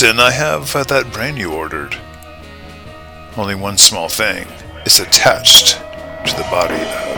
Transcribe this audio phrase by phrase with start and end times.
[0.00, 1.94] Listen, I have uh, that brain you ordered.
[3.36, 4.48] Only one small thing
[4.86, 5.76] is attached
[6.24, 7.09] to the body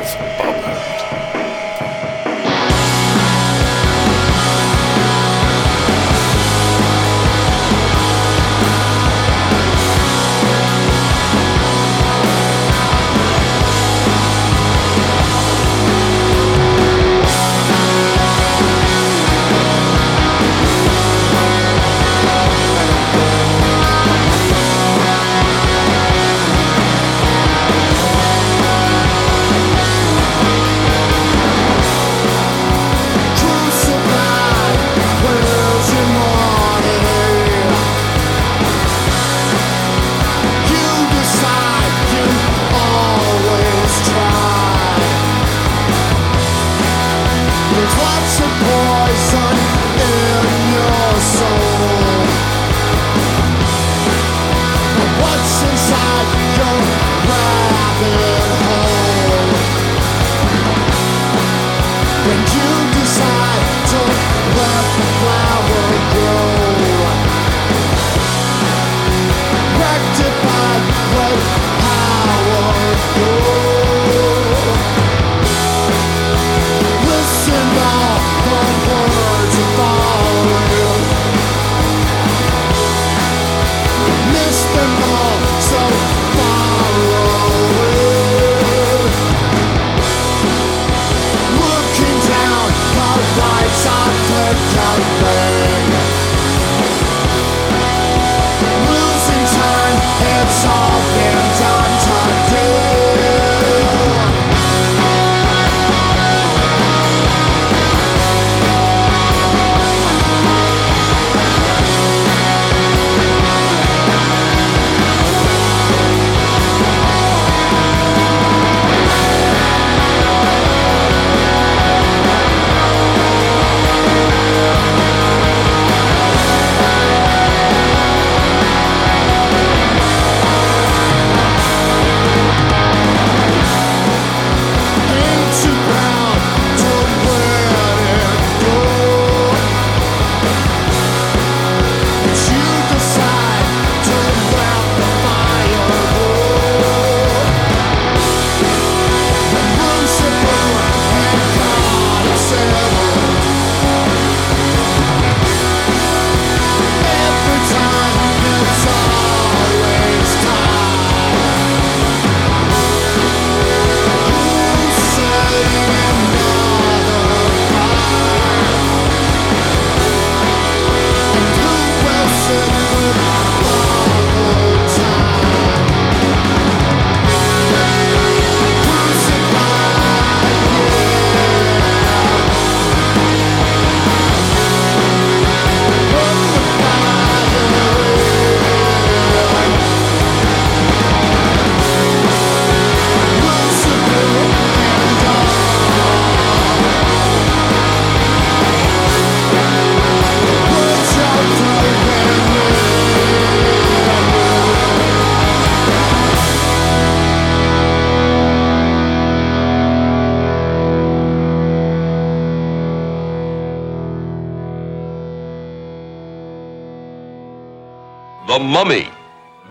[218.82, 219.08] Mummy.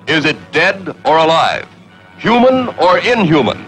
[0.08, 1.68] Is it dead or alive?
[2.18, 3.66] Human or inhuman?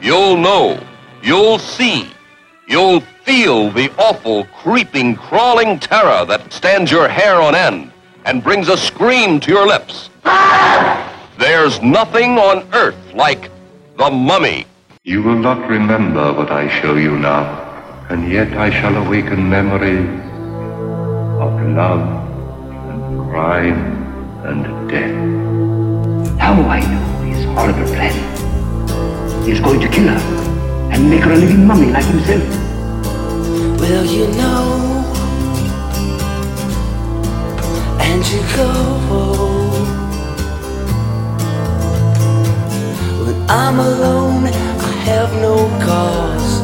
[0.00, 0.82] You'll know.
[1.22, 2.08] You'll see.
[2.66, 7.92] You'll feel the awful, creeping, crawling terror that stands your hair on end
[8.24, 10.08] and brings a scream to your lips.
[11.36, 13.50] There's nothing on earth like
[13.98, 14.64] the mummy.
[15.04, 17.44] You will not remember what I show you now,
[18.08, 20.08] and yet I shall awaken memories
[21.38, 22.00] of love
[22.88, 23.89] and crime
[26.60, 26.66] death.
[26.66, 29.44] How I know his horrible plan.
[29.44, 30.20] He's going to kill her
[30.92, 32.42] and make her a living mummy like himself.
[33.80, 35.04] Well, you know,
[38.00, 38.68] and you go.
[43.24, 46.60] When I'm alone, I have no cause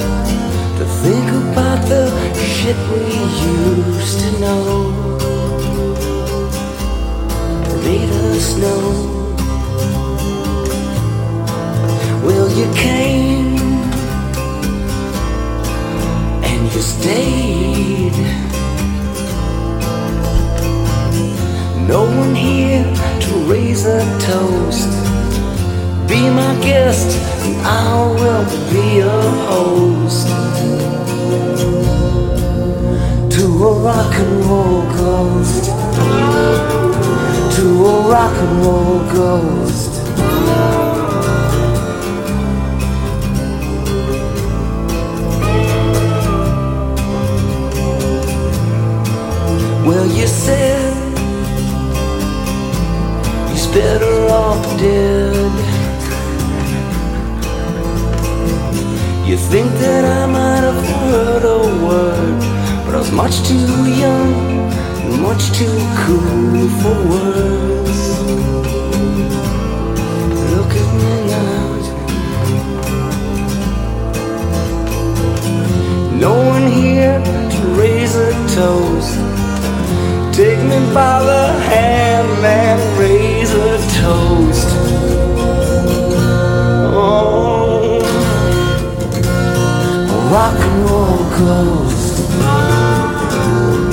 [0.78, 3.04] to think about the shit we
[3.46, 4.92] used to know.
[7.82, 9.15] Made us know.
[12.26, 13.56] Well, you came
[16.43, 18.17] and you stayed.
[21.87, 22.82] No one here
[23.20, 24.90] to raise a toast.
[26.09, 30.26] Be my guest, and I will be your host.
[33.37, 35.64] To a rock and roll ghost.
[37.56, 40.86] To a rock and roll ghost.
[49.87, 50.95] Well, you said
[53.50, 55.52] he's better off dead.
[59.28, 62.40] You think that I might have heard a word,
[62.85, 64.35] but I was much too young
[65.05, 68.00] and much too cool for words.
[70.52, 71.66] Look at me now.
[76.19, 79.25] No one here to raise a toast.
[80.37, 84.69] Take me by the hand and raise a toast.
[86.93, 88.02] Oh,
[90.11, 92.16] a rock and roll ghost.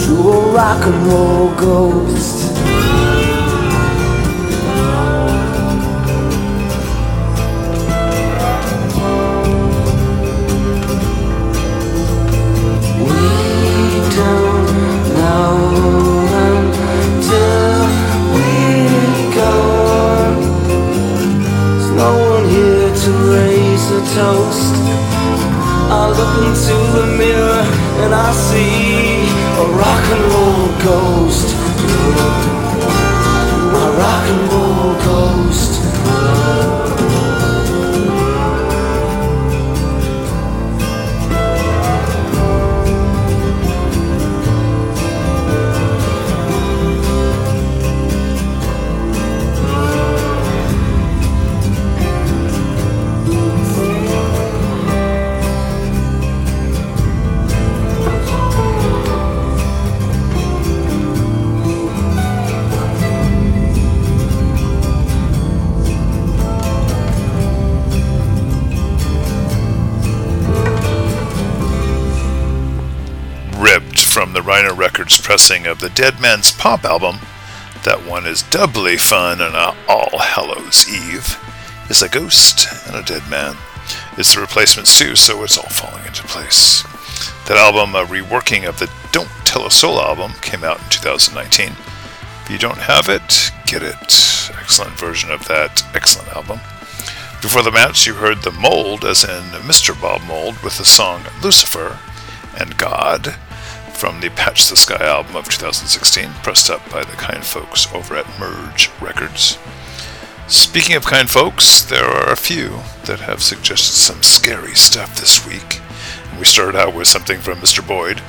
[0.06, 2.40] To a rock and roll ghost.
[13.00, 13.16] We
[14.18, 16.13] don't know
[23.94, 24.74] a toast.
[26.00, 27.64] I look into the mirror
[28.02, 29.30] and I see
[29.62, 31.48] a rock and roll ghost.
[33.84, 35.73] A rock and roll ghost.
[74.54, 77.18] Rhino Records pressing of the Dead Man's Pop album.
[77.86, 81.40] That one is doubly fun on All Hallows Eve.
[81.90, 83.58] It's a ghost and a dead man.
[84.16, 86.84] It's the replacements too, so it's all falling into place.
[87.48, 91.72] That album, a reworking of the Don't Tell a Soul album, came out in 2019.
[92.44, 94.52] If you don't have it, get it.
[94.62, 96.60] Excellent version of that excellent album.
[97.42, 100.00] Before the match, you heard The Mould, as in Mr.
[100.00, 101.98] Bob Mould, with the song Lucifer
[102.56, 103.36] and God
[104.04, 108.18] from the Patch the Sky album of 2016, pressed up by the kind folks over
[108.18, 109.58] at Merge Records.
[110.50, 115.48] Speaking of kind folks, there are a few that have suggested some scary stuff this
[115.48, 115.80] week.
[116.38, 117.80] We started out with something from Mr.
[117.88, 118.22] Boyd.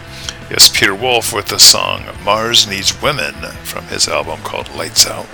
[0.48, 5.26] Yes, Peter Wolf with the song Mars Needs Women from his album called Lights Out.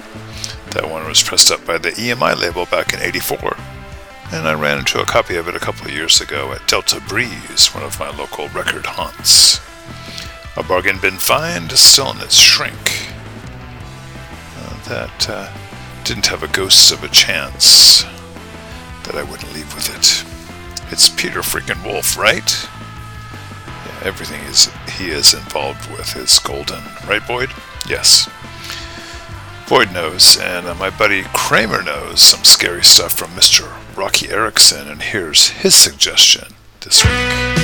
[0.71, 3.59] That one was pressed up by the EMI label back in 84.
[4.33, 6.99] And I ran into a copy of it a couple of years ago at Delta
[6.99, 9.61] Breeze, one of my local record haunts.
[10.57, 13.09] A bargain bin find, still in its shrink.
[14.59, 15.53] Uh, that uh,
[16.05, 18.03] didn't have a ghost of a chance
[19.05, 20.93] that I wouldn't leave with it.
[20.93, 22.69] It's Peter freaking Wolf, right?
[23.65, 27.51] Yeah, everything is he is involved with is golden, right, Boyd?
[27.89, 28.29] Yes.
[29.69, 33.71] Boyd knows, and uh, my buddy Kramer knows some scary stuff from Mr.
[33.97, 37.60] Roky Erickson, and here's his suggestion this week.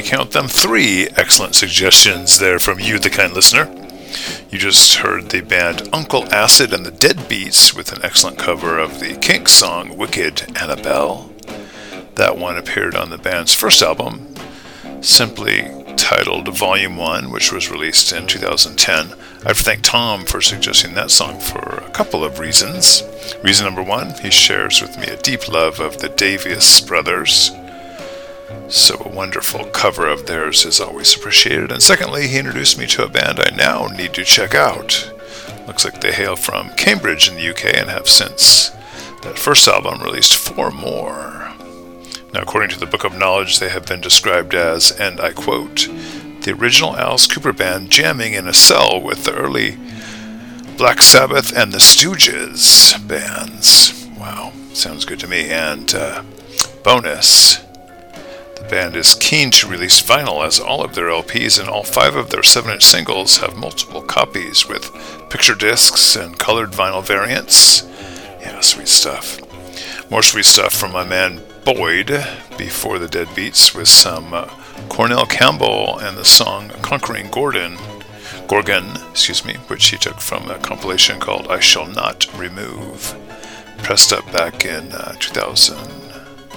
[0.00, 3.70] Three, count them three excellent suggestions there from you, the kind listener.
[4.50, 9.00] You just heard the band Uncle Acid and the Deadbeats with an excellent cover of
[9.00, 11.30] the Kinks song Wicked Annabelle.
[12.14, 14.34] That one appeared on the band's first album,
[15.02, 15.62] simply
[15.96, 19.18] titled Volume 1, which was released in 2010.
[19.44, 23.02] I have to thank Tom for suggesting that song for a couple of reasons.
[23.42, 27.50] Reason number one, he shares with me a deep love of the Davies brothers.
[28.68, 31.72] So a wonderful cover of theirs is always appreciated.
[31.72, 35.12] And secondly, he introduced me to a band I now need to check out.
[35.66, 38.70] Looks like they hail from Cambridge in the UK and have since
[39.22, 41.52] that first album released four more.
[42.32, 45.88] Now, according to the Book of Knowledge, they have been described as, and I quote,
[46.42, 49.78] the original Alice Cooper band jamming in a cell with the early
[50.76, 54.08] Black Sabbath and the Stooges bands.
[54.18, 55.50] Wow, sounds good to me.
[55.50, 56.22] And uh,
[56.82, 57.58] bonus,
[58.70, 62.30] band is keen to release vinyl as all of their LPs and all five of
[62.30, 64.92] their 7 inch singles have multiple copies with
[65.28, 67.82] picture discs and colored vinyl variants.
[68.40, 69.40] Yeah, sweet stuff.
[70.08, 72.24] More sweet stuff from my man Boyd
[72.56, 74.46] before the Deadbeats with some uh,
[74.88, 77.76] Cornell Campbell and the song Conquering Gordon,
[78.46, 83.16] Gorgon, excuse me, which he took from a compilation called I Shall Not Remove,
[83.78, 85.76] pressed up back in uh, 2000.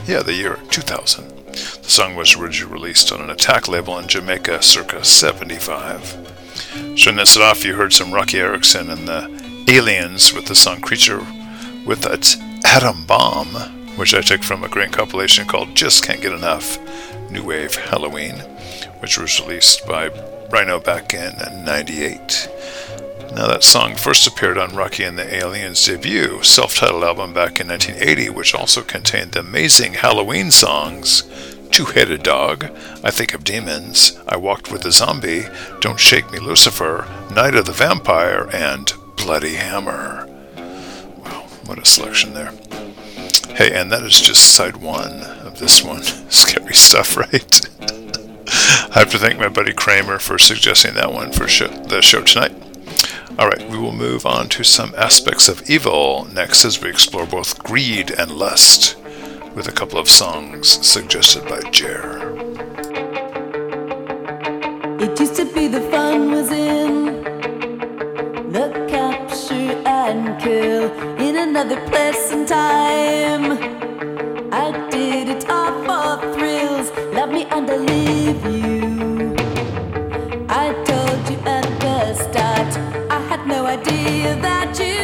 [0.06, 1.43] Yeah, the year 2000.
[1.54, 6.96] The song was originally released on an attack label in Jamaica circa 75.
[6.96, 11.26] Shouldn't off, you heard some Roky Erickson and the Aliens with the song Creature
[11.86, 13.48] with its Atom Bomb,
[13.98, 16.80] which I took from a great compilation called Just Can't Get Enough
[17.30, 18.40] New Wave Halloween,
[19.00, 20.10] which was released by
[20.50, 22.50] Rhino back in 98.
[23.36, 27.60] Now, that song first appeared on Roky and the Aliens' debut self titled album back
[27.60, 31.24] in 1980, which also contained the amazing Halloween songs
[31.72, 32.66] Two Headed Dog,
[33.04, 35.46] I Think of Demons, I Walked with a Zombie,
[35.80, 40.28] Don't Shake Me Lucifer, Night of the Vampire, and Bloody Hammer.
[41.18, 42.52] Wow, what a selection there.
[43.56, 46.04] Hey, and that is just side one of this one.
[46.30, 47.62] Scary stuff, right?
[48.96, 52.22] I have to thank my buddy Kramer for suggesting that one for show, the show
[52.22, 52.54] tonight.
[53.40, 57.26] All right, we will move on to some aspects of evil next as we explore
[57.26, 58.96] both greed and lust
[59.56, 62.38] with a couple of songs suggested by Jer.
[65.00, 67.24] It used to be the fun was in
[68.52, 73.54] the capture and kill in another place and time.
[74.54, 76.92] I did it all for thrills.
[77.16, 78.73] Love me and I leave you.
[84.06, 85.03] That you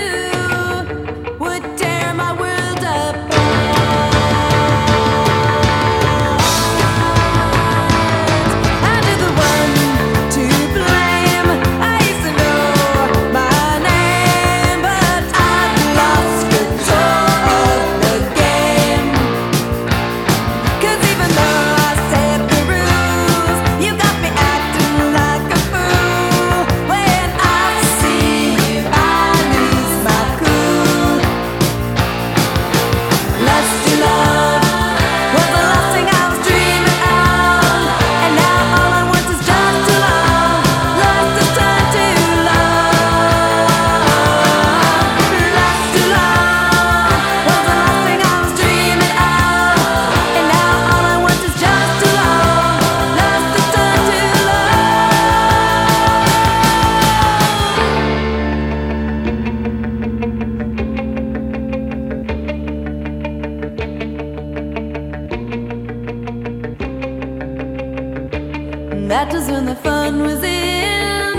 [69.09, 71.33] That was when the fun was in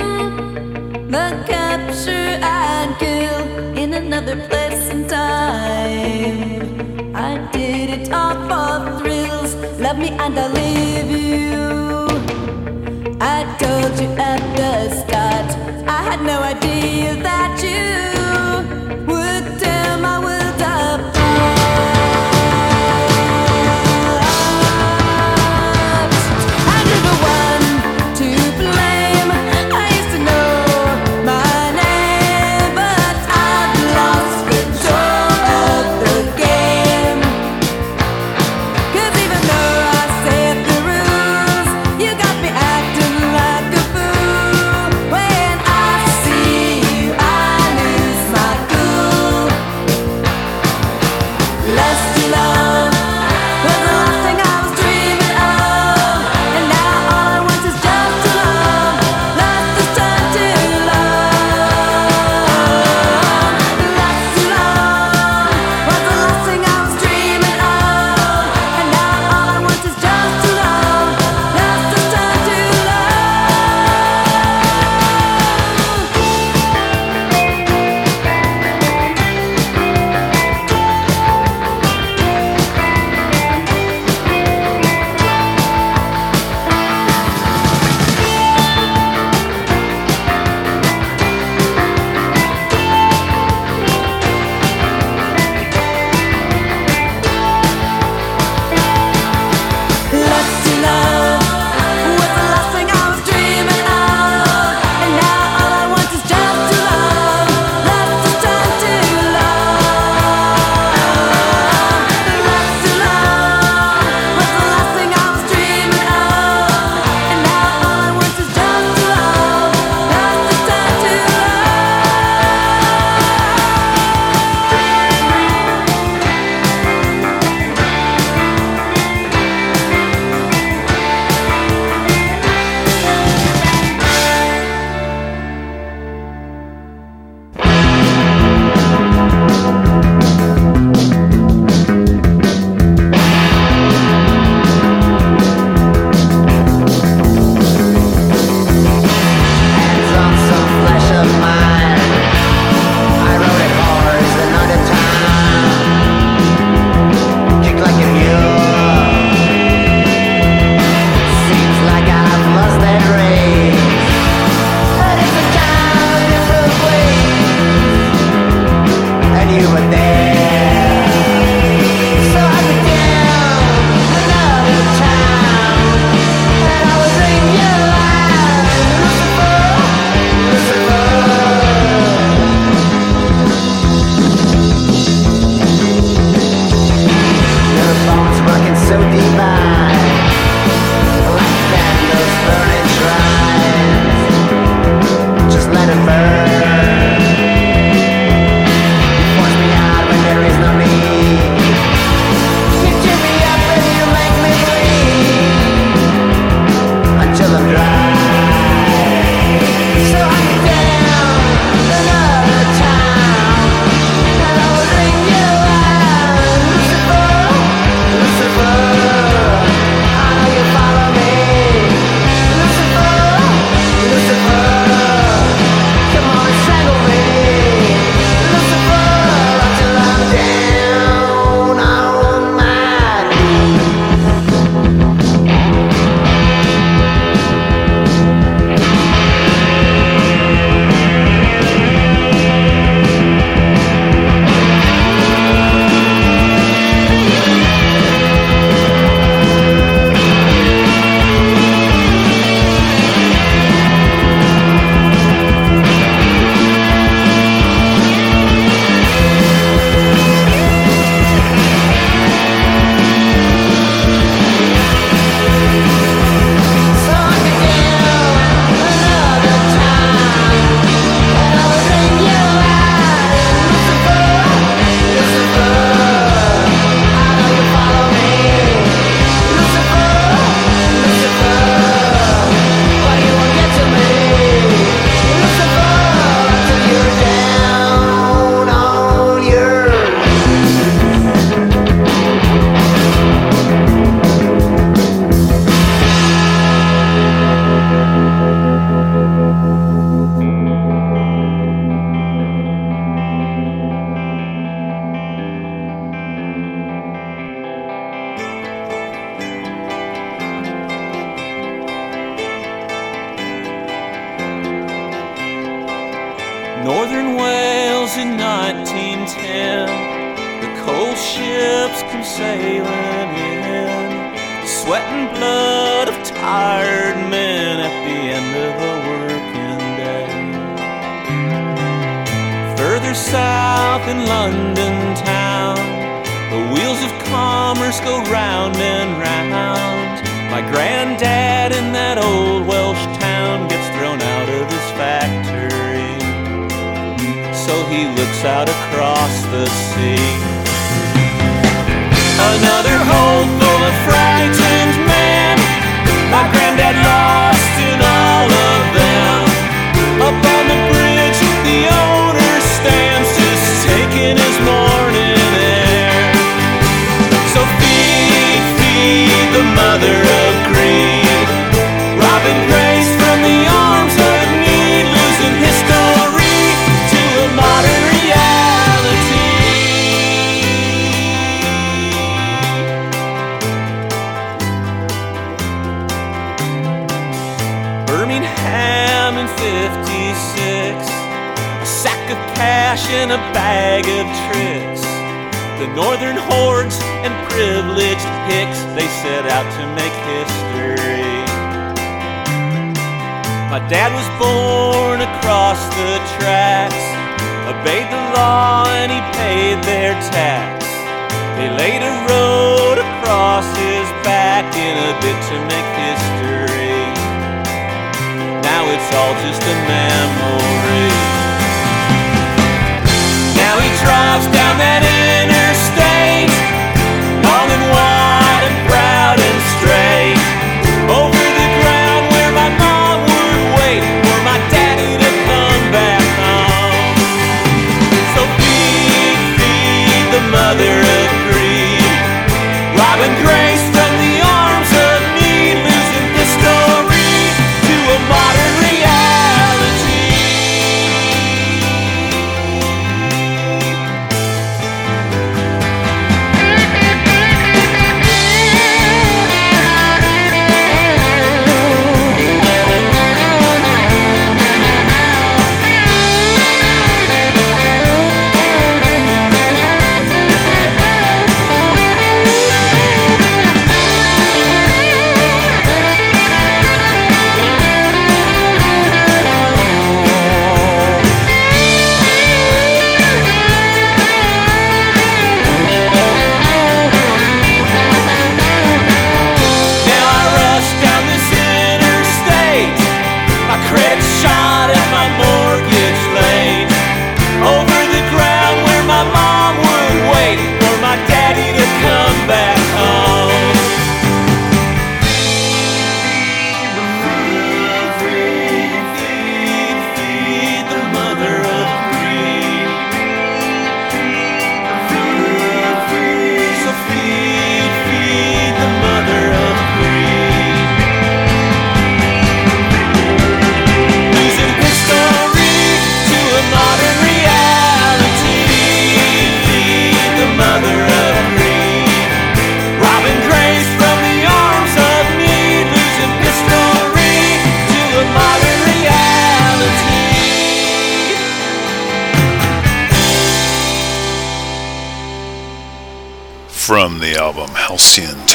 [1.08, 6.49] the capture and kill in another place and time.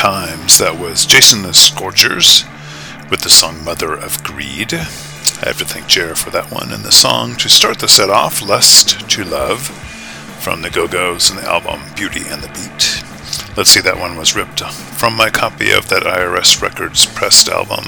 [0.05, 2.45] Times, that was Jason the Scorchers
[3.09, 4.71] with the song Mother of Greed.
[4.71, 6.71] I have to thank Jer for that one.
[6.71, 9.61] And the song to start the set off, Lust to Love,
[10.43, 13.03] from the Go Go's and the album Beauty and the Beat.
[13.57, 17.85] Let's see, that one was ripped from my copy of that IRS Records pressed album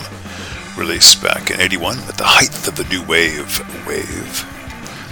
[0.75, 4.56] released back in 81 at the height of the new wave wave.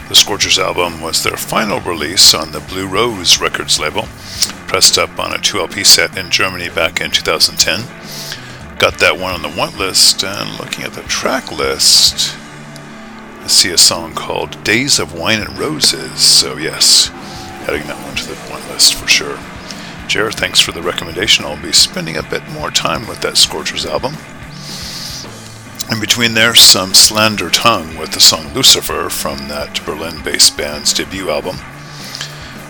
[0.08, 4.04] The Scorchers album was their final release on the Blue Rose Records label,
[4.68, 8.78] pressed up on a 2LP set in Germany back in 2010.
[8.78, 12.38] Got that one on the want list, and looking at the track list,
[13.42, 16.22] I see a song called Days of Wine and Roses.
[16.22, 17.10] So, yes,
[17.68, 19.40] adding that one to the want list for sure.
[20.08, 21.46] Jared, thanks for the recommendation.
[21.46, 24.14] I'll be spending a bit more time with that Scorchers album.
[25.92, 30.92] In between there, some slander tongue with the song Lucifer from that Berlin based band's
[30.94, 31.58] debut album,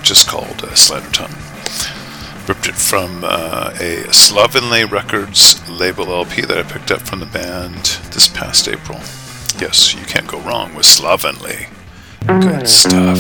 [0.04, 1.34] just called uh, Slander Tongue.
[2.48, 7.26] Ripped it from uh, a Slovenly Records label LP that I picked up from the
[7.26, 9.00] band this past April.
[9.60, 11.68] Yes, you can't go wrong with Slovenly.
[12.28, 13.20] Good stuff.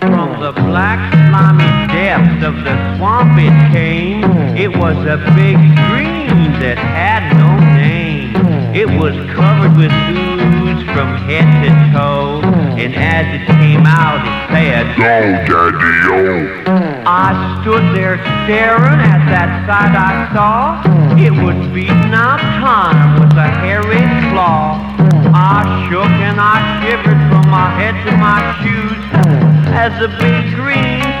[0.00, 1.71] From the black slimy
[2.12, 4.20] depths of the swamp it came.
[4.54, 5.56] It was a big
[5.88, 8.36] dream that had no name.
[8.76, 12.44] It was covered with ooze from head to toe.
[12.76, 16.68] And as it came out, it said, Go, Daddy-O.
[17.08, 17.32] I
[17.62, 20.84] stood there staring at that sight I saw.
[21.16, 24.04] It was beating out time with a hairy
[24.36, 24.76] claw.
[25.32, 29.00] I shook and I shivered from my head to my shoes
[29.72, 31.11] as the big green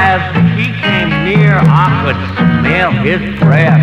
[0.00, 0.20] As
[0.58, 3.80] he came near, I could smell his breath.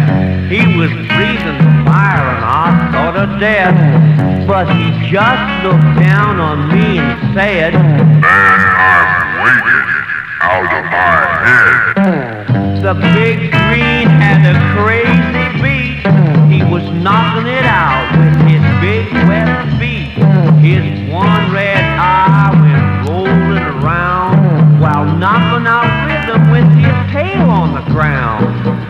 [0.51, 4.47] He was breathing fire and I thought of death.
[4.47, 10.05] But he just looked down on me and said, Man, I'm waiting
[10.45, 12.83] out of my head.
[12.83, 16.05] The big green had a crazy beat.
[16.53, 20.13] He was knocking it out with his big wet feet.
[20.61, 27.73] His one red eye went rolling around while knocking out rhythm with his tail on
[27.73, 28.84] the ground.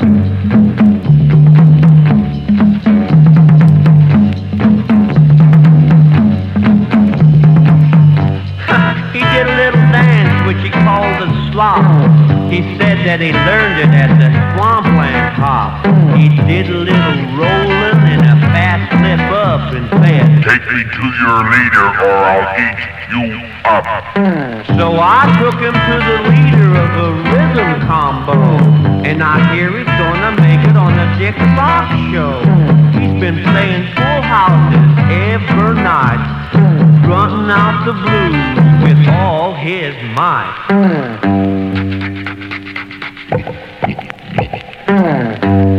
[11.56, 11.88] Slop.
[12.52, 15.88] He said that he learned it at the swampland hop.
[16.12, 21.06] He did a little rolling and a fast flip up and said, Take me to
[21.24, 23.24] your leader or I'll eat you
[23.64, 23.88] up.
[24.76, 28.36] So I took him to the leader of the rhythm combo.
[29.08, 32.95] And I hear he's gonna make it on the Dick Fox show.
[33.16, 34.76] He's been playing full houses
[35.10, 36.20] every night,
[37.06, 40.52] grunting out the blues with all his might.
[40.68, 41.16] Hmm.
[44.88, 45.75] Hmm.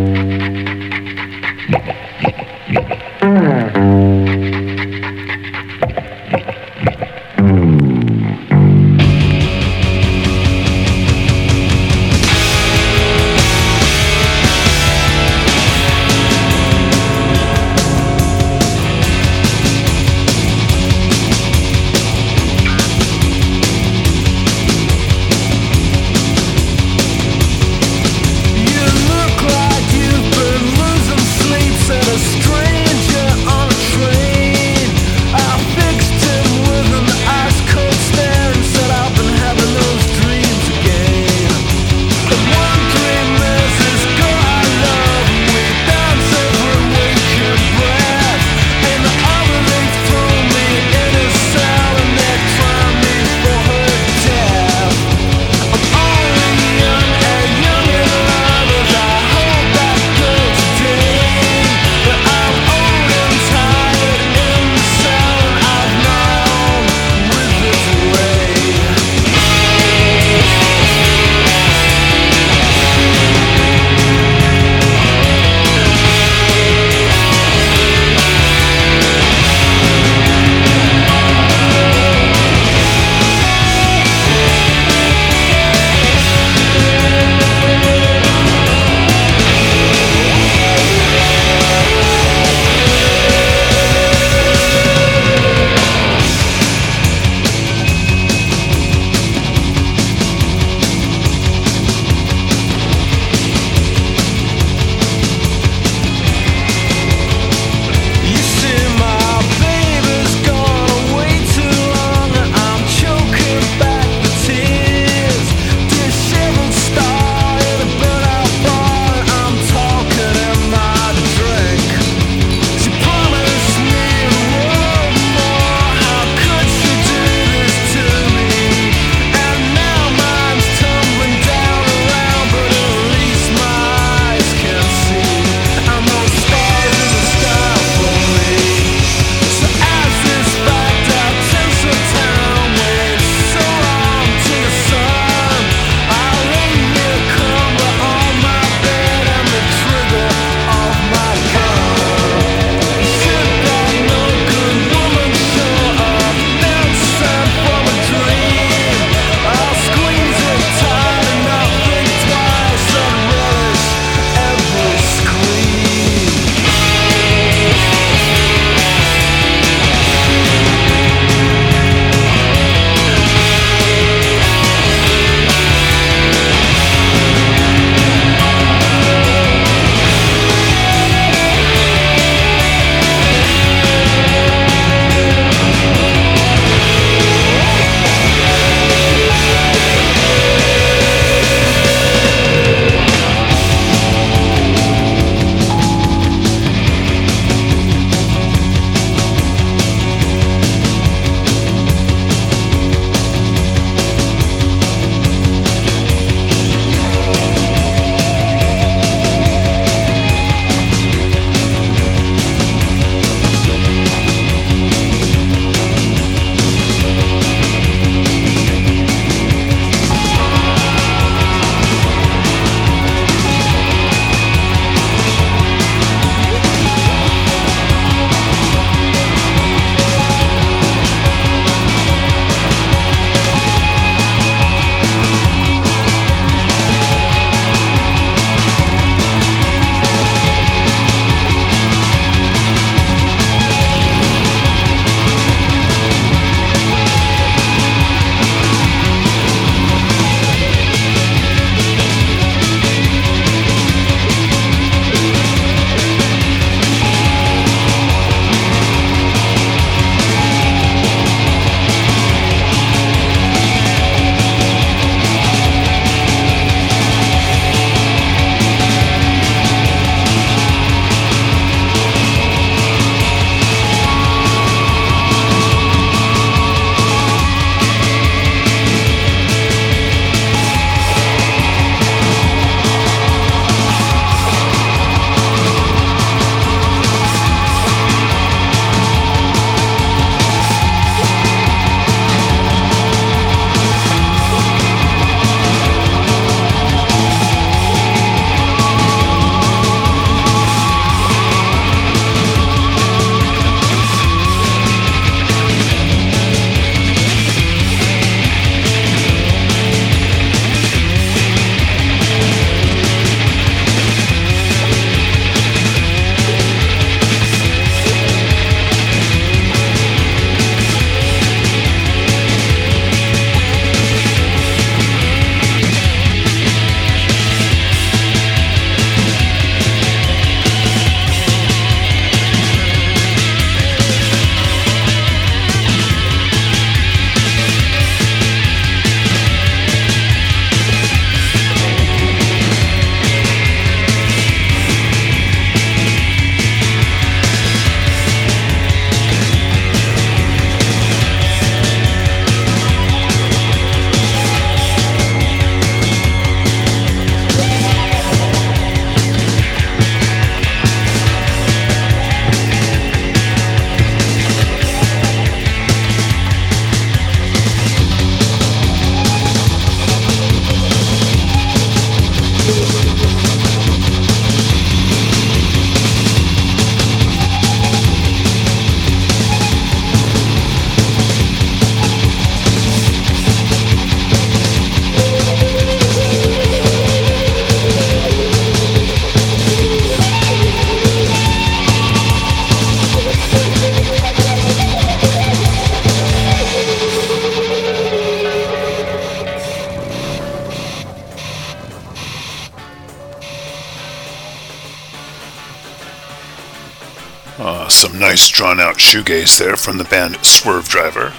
[408.96, 411.34] Out shoegaze there from the band Swervedriver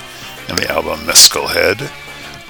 [0.47, 1.89] and the album Mezcal Head.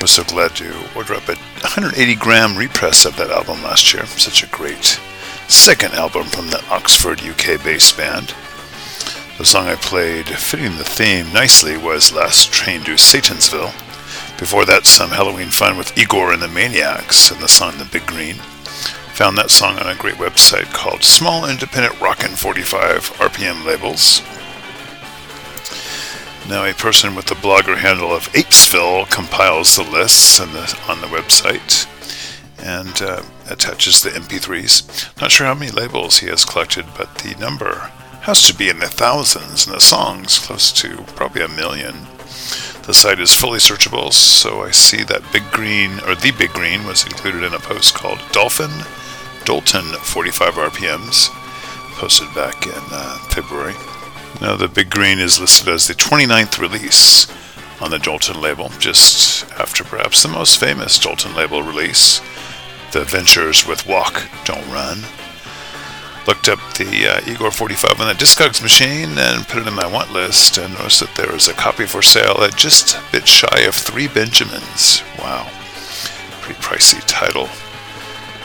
[0.02, 4.06] Was so glad to order up a 180 gram repress of that album last year.
[4.06, 5.00] Such a great
[5.48, 8.36] second album from the Oxford, UK based band.
[9.38, 13.72] The song I played, fitting the theme nicely, was Last Train to Satansville.
[14.38, 18.06] Before that, some Halloween fun with Igor and the Maniacs and the song The Big
[18.08, 18.36] Green.
[19.16, 24.22] Found that song on a great website called Small Independent Rockin' 45 RPM Labels.
[26.50, 31.02] Now, a person with the blogger handle of Apesville compiles the lists on the, on
[31.02, 31.86] the website
[32.64, 35.20] and uh, attaches the MP3s.
[35.22, 37.92] Not sure how many labels he has collected, but the number
[38.22, 41.96] has to be in the thousands, and the songs close to probably a million.
[42.84, 46.86] The site is fully searchable, so I see that Big Green, or The Big Green,
[46.86, 48.72] was included in a post called Dolphin
[49.44, 51.30] Dolton 45 RPMs,
[51.98, 53.76] posted back in uh, February.
[54.40, 57.28] Now, The Big Green is listed as the 29th release
[57.82, 62.22] on the Dolton label, just after perhaps the most famous Dolton label release,
[62.92, 65.02] The Ventures with Walk, Don't Run.
[66.28, 69.88] Looked up the uh, Igor 45 on the Discogs machine and put it in my
[69.88, 73.28] want list and noticed that there was a copy for sale at just a bit
[73.28, 75.02] shy of three Benjamins.
[75.20, 75.50] Wow.
[76.42, 77.48] Pretty pricey title.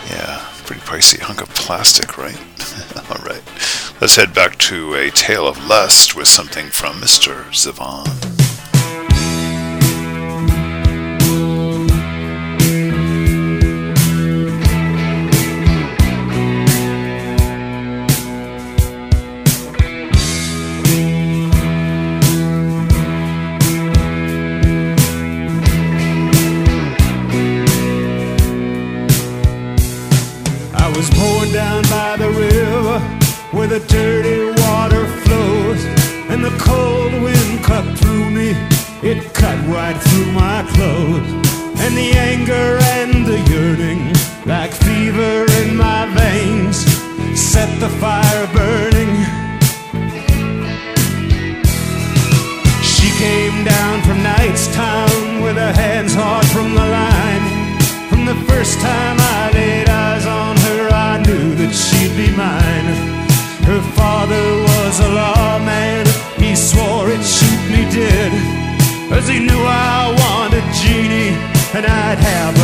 [0.09, 2.39] Yeah, pretty pricey hunk of plastic, right?
[3.11, 3.43] All right.
[4.01, 7.45] Let's head back to a tale of lust with something from Mr.
[7.51, 8.22] Zevon.
[71.75, 72.62] And I'd have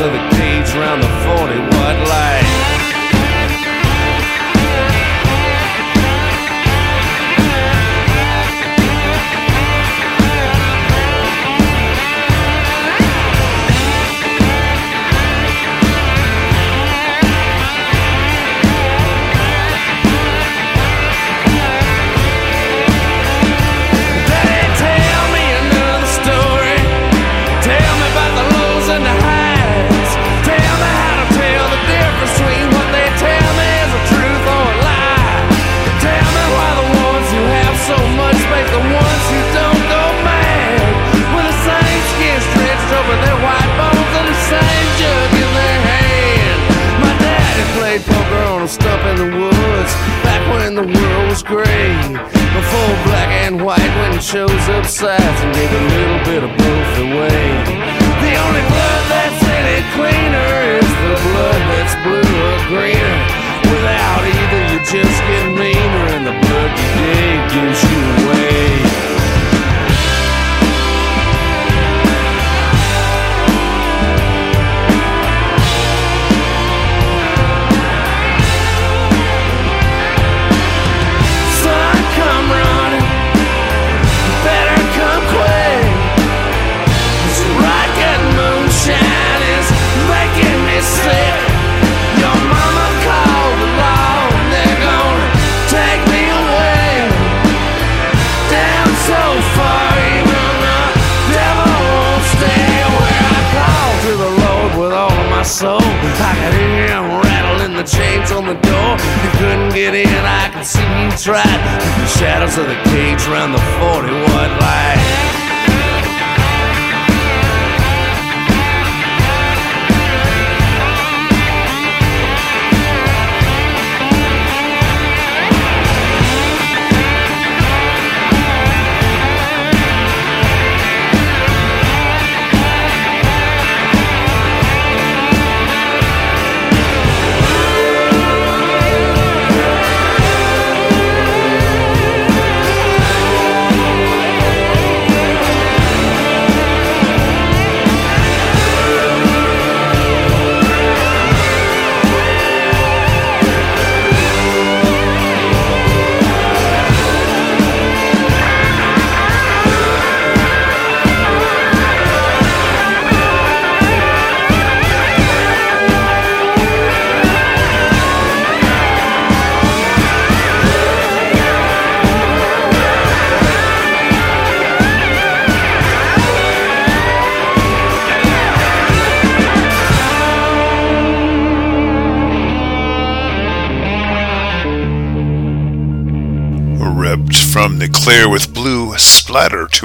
[0.00, 1.39] of the cage around the 40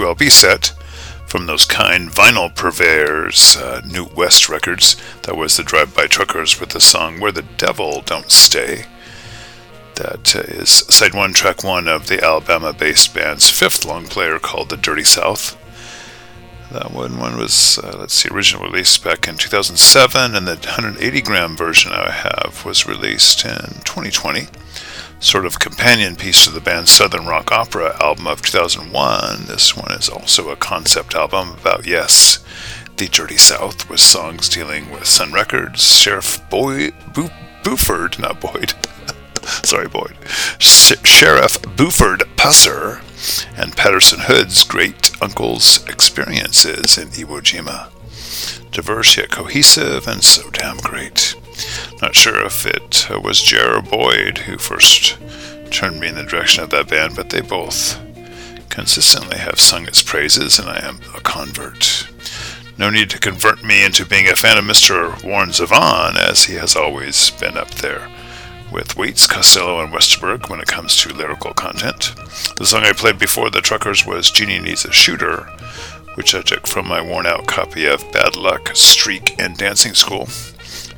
[0.06, 0.74] LP set
[1.26, 4.96] from those kind vinyl purveyors, uh, New West Records.
[5.24, 8.86] That was the Drive By Truckers with the song Where the Devil Don't Stay.
[9.96, 14.70] That is side one, track one of the Alabama based band's fifth long player called
[14.70, 15.58] The Dirty South.
[16.72, 21.22] That one, one was, uh, let's see, original release back in 2007, and the 180
[21.22, 24.48] gram version I have was released in 2020.
[25.26, 29.46] Sort of companion piece to the band's Southern Rock Opera album of 2001.
[29.48, 32.46] This one is also a concept album about, yes,
[32.98, 37.32] the Dirty South, with songs dealing with Sun Records, Sheriff Boyd, Bo-
[37.64, 38.76] Buford, not Boyd,
[39.64, 40.16] sorry, Boyd,
[40.60, 43.02] Sh- Sheriff Buford Pusser,
[43.58, 47.90] and Patterson Hood's great uncle's experiences in Iwo Jima.
[48.72, 51.34] Diverse yet cohesive and so damn great.
[52.02, 55.18] Not sure if it was Jer Boyd who first
[55.72, 58.00] turned me in the direction of that band, but they both
[58.70, 62.08] consistently have sung its praises, and I am a convert.
[62.78, 65.24] No need to convert me into being a fan of Mr.
[65.24, 68.10] Warren Zevon, as he has always been up there
[68.72, 72.14] with Waits, Costello, and Westerberg when it comes to lyrical content.
[72.58, 75.50] The song I played before the Truckers was Jeannie Needs a Shooter,
[76.16, 80.26] which I took from my worn out copy of Bad Luck, Streak, and Dancing School,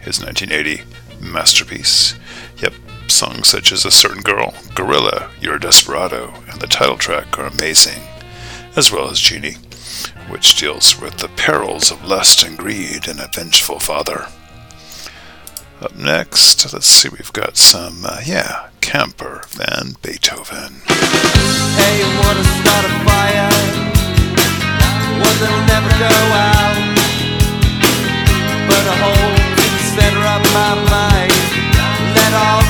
[0.01, 0.83] his 1980
[1.19, 2.15] masterpiece.
[2.61, 2.73] Yep,
[3.07, 7.47] songs such as A Certain Girl, Gorilla, You're a Desperado, and the title track are
[7.47, 8.01] amazing,
[8.75, 9.57] as well as Jeannie,
[10.29, 14.27] which deals with the perils of lust and greed and a vengeful father.
[15.81, 20.81] Up next, let's see, we've got some, uh, yeah, Camper Van Beethoven.
[21.77, 22.03] Hey,
[25.17, 26.13] One that'll never go
[26.45, 26.77] out.
[28.69, 31.33] Burn a hole in the center of my mind.
[32.13, 32.66] Let all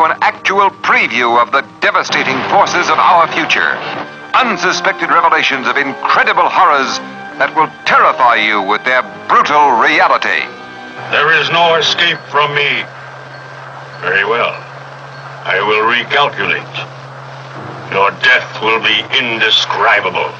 [0.00, 3.76] you an actual preview of the devastating forces of our future.
[4.32, 6.96] Unsuspected revelations of incredible horrors
[7.36, 10.40] that will terrify you with their brutal reality.
[11.12, 12.80] There is no escape from me.
[14.00, 14.56] Very well.
[15.44, 16.72] I will recalculate.
[17.92, 20.32] Your death will be indescribable.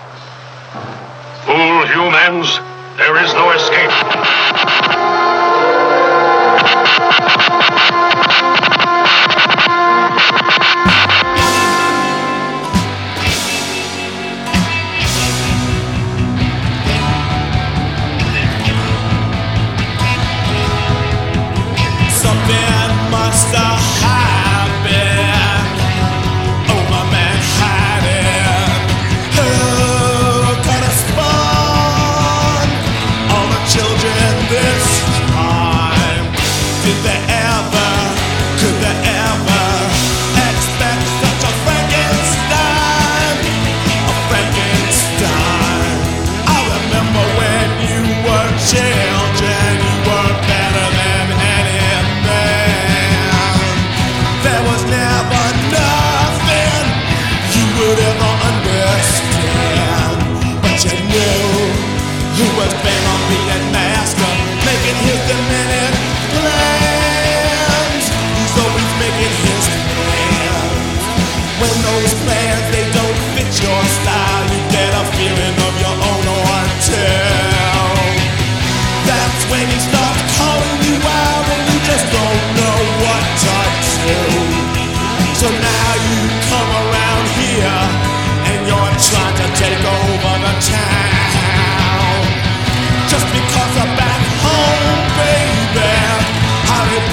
[1.44, 2.48] Fool humans,
[2.96, 4.79] there is no escape.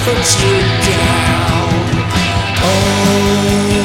[0.08, 1.68] Put you down.
[2.64, 3.77] Oh.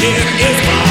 [0.00, 0.89] Here is my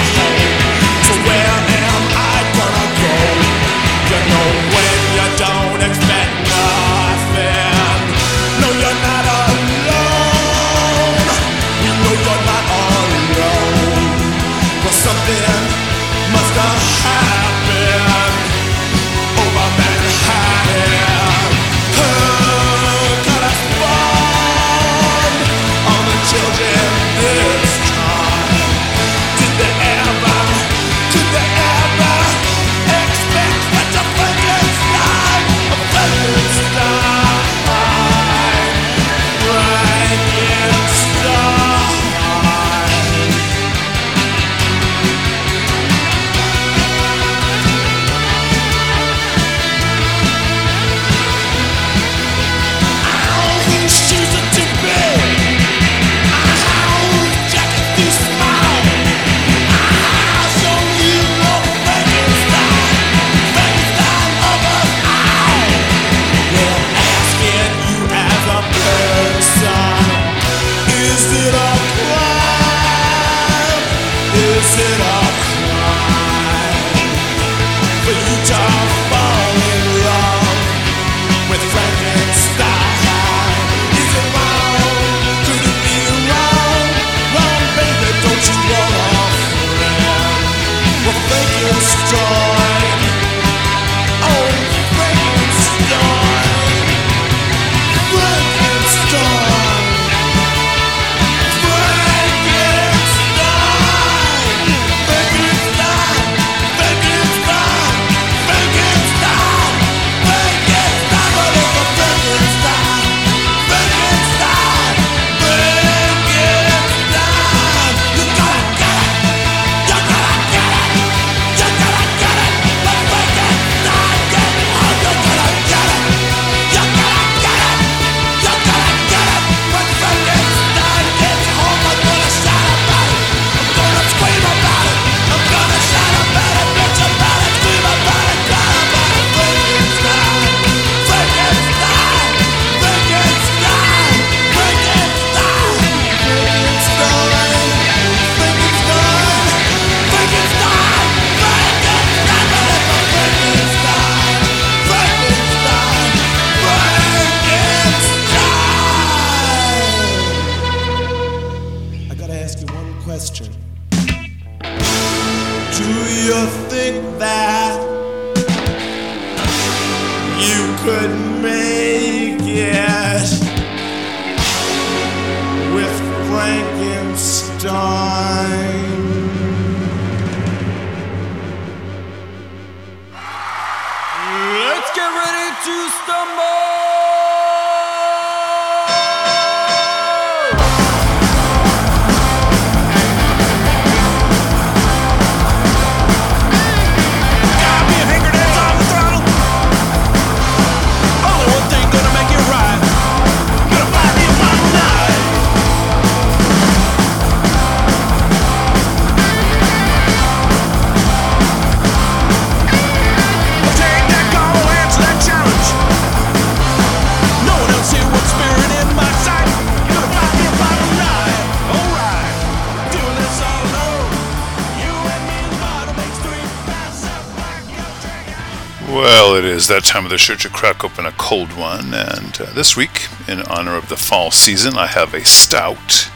[229.89, 233.41] time of the show to crack open a cold one, and uh, this week, in
[233.41, 236.11] honor of the fall season, I have a stout.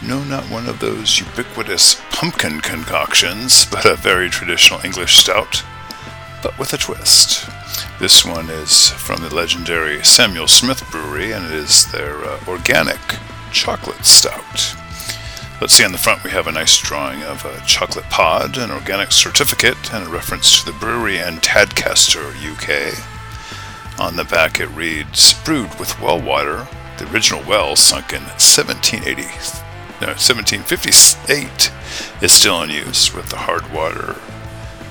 [0.00, 5.64] No, not one of those ubiquitous pumpkin concoctions, but a very traditional English stout,
[6.40, 7.50] but with a twist.
[7.98, 13.00] This one is from the legendary Samuel Smith Brewery, and it is their uh, organic
[13.50, 14.43] chocolate stout.
[15.64, 18.70] Let's see on the front we have a nice drawing of a chocolate pod, an
[18.70, 23.98] organic certificate, and a reference to the brewery in Tadcaster, UK.
[23.98, 26.68] On the back it reads, brewed with well water,
[26.98, 29.22] the original well sunk in 1780,
[30.02, 31.72] no, 1758
[32.20, 34.20] is still in use with the hard water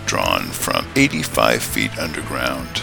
[0.07, 2.81] drawn from 85 feet underground.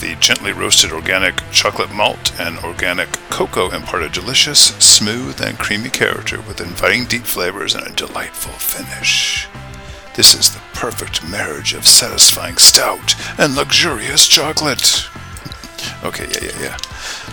[0.00, 5.90] The gently roasted organic chocolate malt and organic cocoa impart a delicious, smooth, and creamy
[5.90, 9.46] character with inviting deep flavors and a delightful finish.
[10.14, 15.04] This is the perfect marriage of satisfying stout and luxurious chocolate.
[16.02, 16.76] Okay, yeah, yeah, yeah.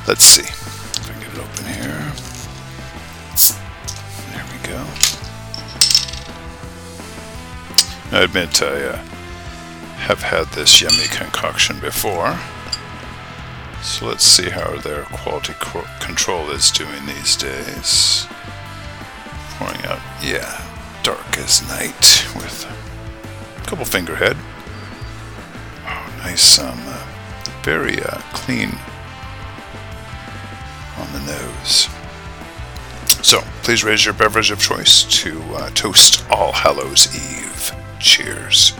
[0.05, 0.41] Let's see.
[0.41, 2.11] If I can get it open here.
[4.33, 4.85] There we go.
[8.11, 8.97] I admit I uh,
[9.99, 12.37] have had this yummy concoction before.
[13.97, 18.27] So let's see how their quality co- control is doing these days.
[19.57, 20.63] Pouring out, yeah,
[21.01, 22.67] dark as night with
[23.57, 24.37] a couple fingerhead.
[25.83, 27.07] Oh, nice, um, uh,
[27.63, 28.69] very uh, clean
[30.99, 31.89] on the nose.
[33.23, 37.71] So, please raise your beverage of choice to uh, toast All Hallows Eve.
[37.99, 38.73] Cheers.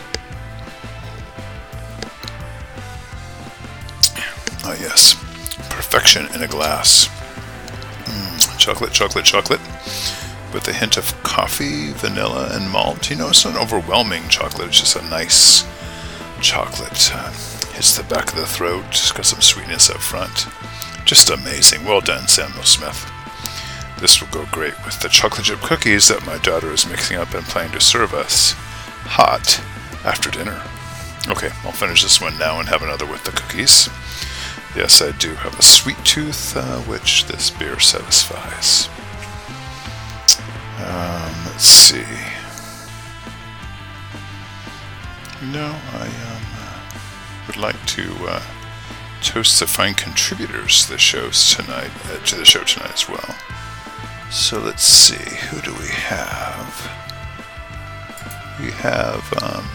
[6.08, 7.10] Perfection in a glass.
[8.06, 9.60] Mm, chocolate, chocolate, chocolate.
[10.54, 13.10] With a hint of coffee, vanilla, and malt.
[13.10, 15.66] You know, it's not overwhelming chocolate, it's just a nice
[16.40, 17.12] chocolate.
[17.14, 17.32] Uh,
[17.74, 20.48] hits the back of the throat, just got some sweetness up front.
[21.04, 21.84] Just amazing.
[21.84, 23.12] Well done, Samuel Smith.
[24.00, 27.34] This will go great with the chocolate chip cookies that my daughter is mixing up
[27.34, 28.54] and planning to serve us
[29.04, 29.60] hot
[30.06, 30.64] after dinner.
[31.28, 33.90] Okay, I'll finish this one now and have another with the cookies.
[34.78, 38.88] Yes, I do have a sweet tooth, uh, which this beer satisfies.
[40.78, 42.06] Um, let's see.
[45.52, 46.90] No, I um, uh,
[47.48, 48.44] would like to uh,
[49.24, 53.36] toast the fine contributors to the shows tonight, uh, to the show tonight as well.
[54.30, 56.92] So let's see, who do we have?
[58.60, 59.68] We have um,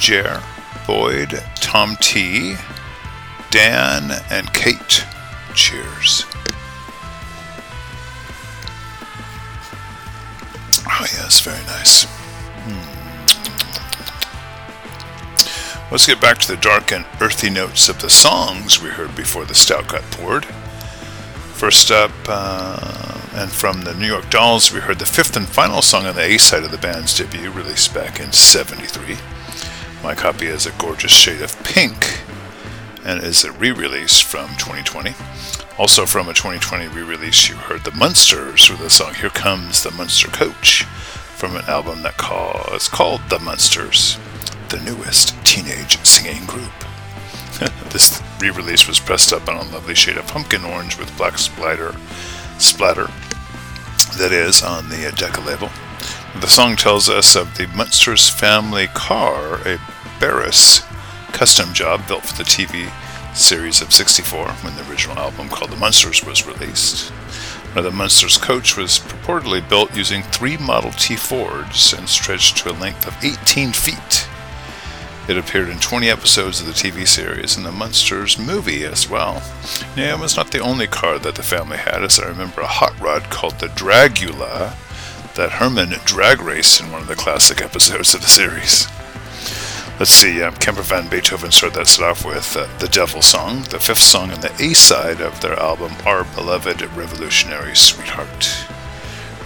[0.00, 0.42] Jer,
[0.86, 2.56] Boyd, Tom T,
[3.50, 5.04] Dan, and Kate.
[5.54, 6.24] Cheers.
[10.88, 12.04] Oh, yes, very nice.
[12.64, 13.10] Hmm.
[15.90, 19.44] Let's get back to the dark and earthy notes of the songs we heard before
[19.44, 20.46] the stout got poured.
[21.54, 25.82] First up, uh, and from the New York Dolls, we heard the fifth and final
[25.82, 29.18] song on the A side of the band's debut, released back in 73.
[30.02, 32.22] My copy is a gorgeous shade of pink
[33.04, 35.14] and is a re release from 2020.
[35.78, 39.82] Also, from a 2020 re release, you heard the Munsters with the song Here Comes
[39.82, 44.18] the Munster Coach from an album that called The Munsters,
[44.70, 46.72] the newest teenage singing group.
[47.90, 51.36] this re release was pressed up on a lovely shade of pumpkin orange with black
[51.36, 51.94] splatter,
[52.58, 53.08] splatter
[54.16, 55.68] that is on the Decca label.
[56.36, 59.80] The song tells us of the Munsters family car, a
[60.20, 60.80] Barris
[61.32, 62.88] custom job built for the TV
[63.34, 67.12] series of 64 when the original album called The Munsters was released.
[67.74, 72.70] Now, the Munsters coach was purportedly built using three Model T Fords and stretched to
[72.70, 74.28] a length of 18 feet.
[75.28, 79.42] It appeared in 20 episodes of the TV series and the Munsters movie as well.
[79.96, 82.66] Yeah, it was not the only car that the family had, as I remember a
[82.68, 84.76] hot rod called the Dragula
[85.40, 88.86] that Herman drag race in one of the classic episodes of the series.
[89.98, 93.62] Let's see, um, Camper Van Beethoven started that set off with uh, The Devil Song,
[93.70, 98.66] the fifth song on the A side of their album Our Beloved Revolutionary Sweetheart.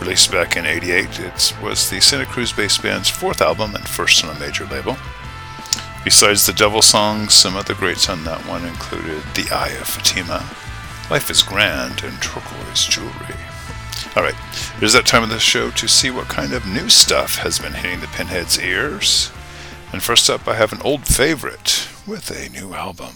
[0.01, 4.25] Released back in 88, it was the Santa Cruz based band's fourth album and first
[4.25, 4.97] on a major label.
[6.03, 10.45] Besides the Devil Song, some other greats on that one included The Eye of Fatima,
[11.09, 13.53] Life is Grand, and Turquoise Jewelry.
[14.16, 14.36] Alright,
[14.76, 17.59] it is that time of the show to see what kind of new stuff has
[17.59, 19.32] been hitting the pinhead's ears.
[19.93, 23.14] And first up, I have an old favorite with a new album.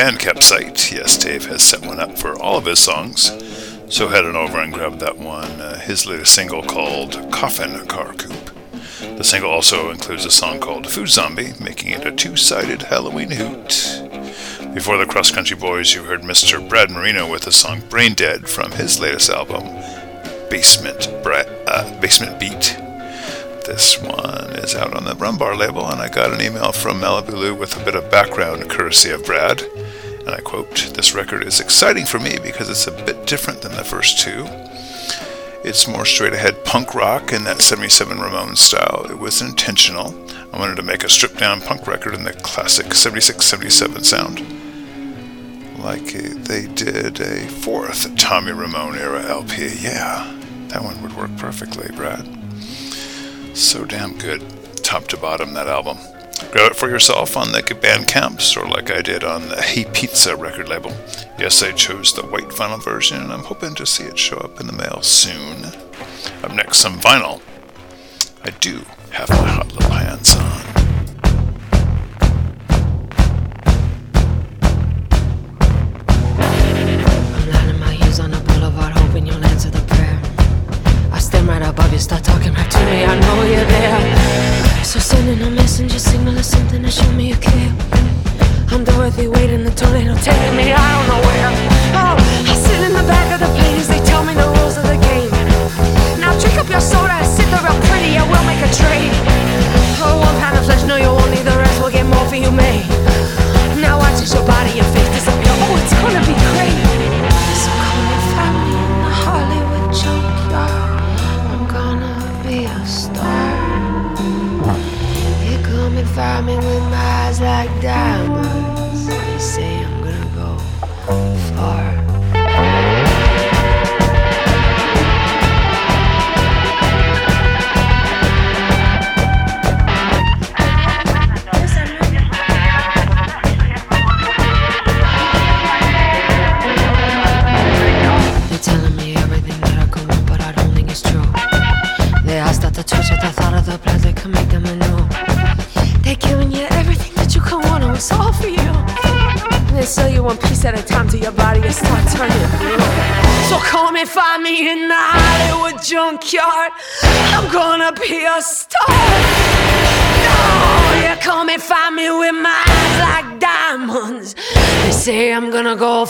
[0.00, 0.90] Bandcamp site.
[0.90, 3.30] Yes, Dave has set one up for all of his songs.
[3.94, 8.14] So head on over and grab that one, uh, his latest single called Coffin Car
[8.14, 8.50] Coupe.
[9.18, 13.30] The single also includes a song called Food Zombie, making it a two sided Halloween
[13.32, 14.72] hoot.
[14.72, 16.66] Before the Cross Country Boys, you heard Mr.
[16.66, 19.64] Brad Marino with the song Brain Dead from his latest album,
[20.48, 22.74] Basement, Bra- uh, Basement Beat.
[23.66, 27.34] This one is out on the Rumbar label, and I got an email from Malibu
[27.34, 29.62] Lou with a bit of background courtesy of Brad.
[30.30, 33.72] And I quote, This record is exciting for me because it's a bit different than
[33.72, 34.44] the first two.
[35.64, 39.06] It's more straight ahead punk rock in that 77 Ramones style.
[39.10, 40.14] It was intentional.
[40.52, 44.38] I wanted to make a stripped down punk record in the classic 76 77 sound.
[45.80, 49.78] Like uh, they did a fourth Tommy Ramone era LP.
[49.80, 50.32] Yeah,
[50.68, 52.24] that one would work perfectly, Brad.
[53.56, 54.44] So damn good,
[54.76, 55.98] top to bottom, that album.
[56.52, 60.34] Grab it for yourself on the Bandcamps or like I did on the Hey Pizza
[60.34, 60.90] record label.
[61.38, 64.58] Yes, I chose the white vinyl version and I'm hoping to see it show up
[64.58, 65.66] in the mail soon.
[66.42, 67.40] Up next, some vinyl.
[68.42, 68.84] I do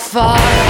[0.08, 0.69] far.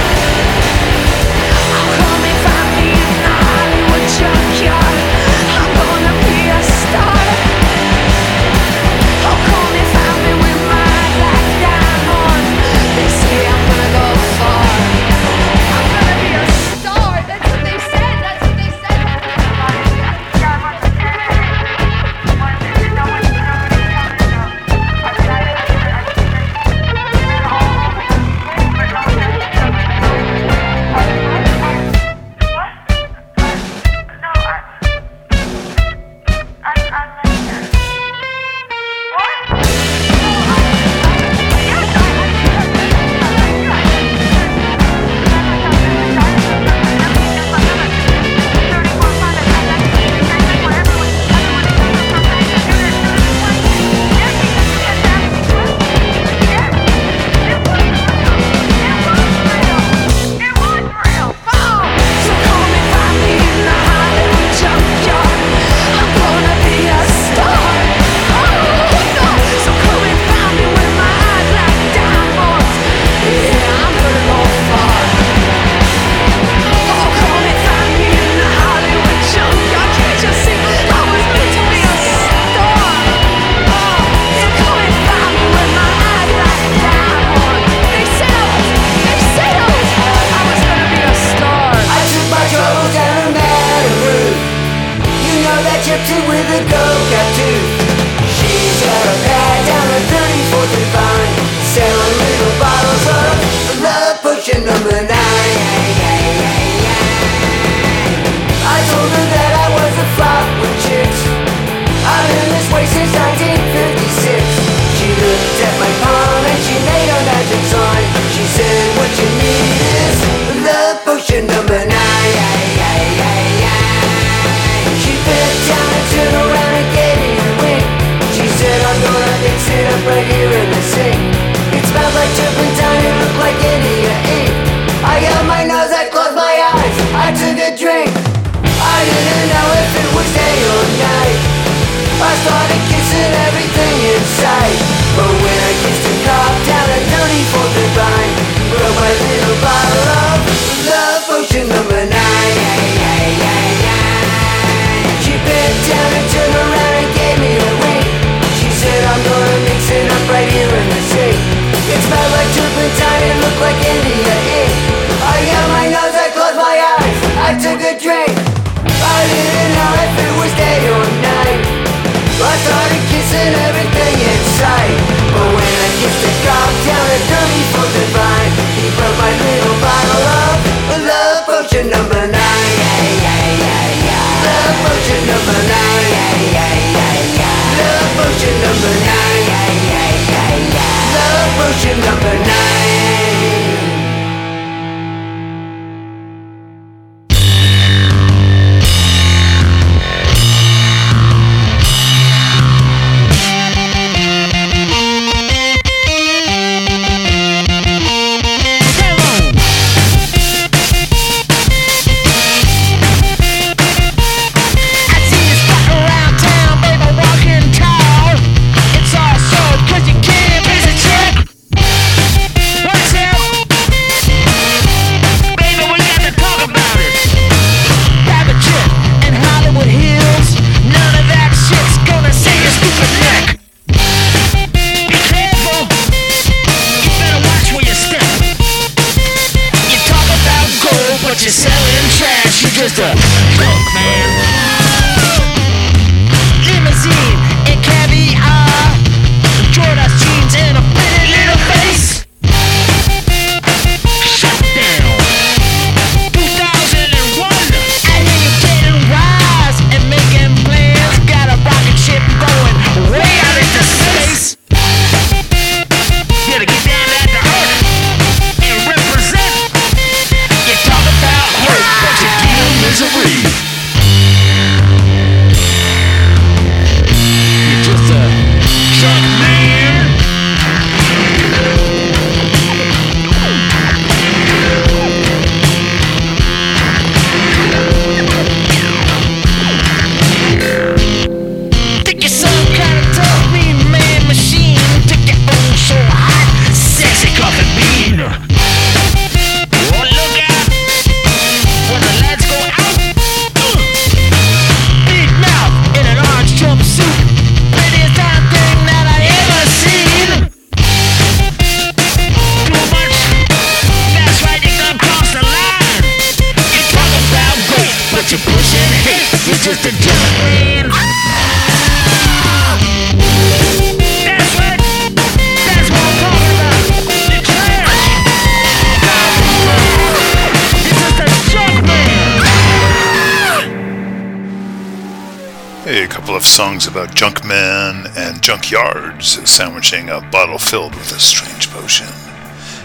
[339.81, 342.05] A bottle filled with a strange potion.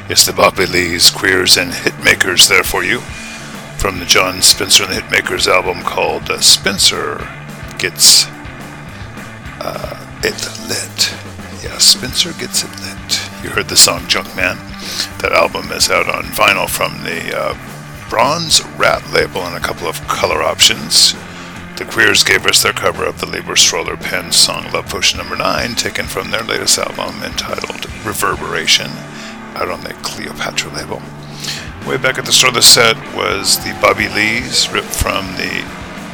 [0.09, 3.01] It's the Bobby Lees Queers and Hitmakers there for you
[3.77, 7.19] from the Jon Spencer and the Hitmakers album called uh, Spencer
[7.79, 8.27] Gets
[9.61, 11.63] uh, It Lit.
[11.63, 13.45] Yeah, Spencer Gets It Lit.
[13.45, 14.57] You heard the song Junkman.
[15.21, 19.87] That album is out on vinyl from the uh, Bronze Rat label and a couple
[19.87, 21.15] of color options.
[21.97, 25.77] Queers gave us their cover of the Leiber Stoller Pen song Love Potion Number 9,
[25.77, 28.91] taken from their latest album entitled Reverberation,
[29.55, 31.01] out on the Cleopatra label.
[31.89, 35.65] Way back at the start of the set was the Bobby Lees, ripped from the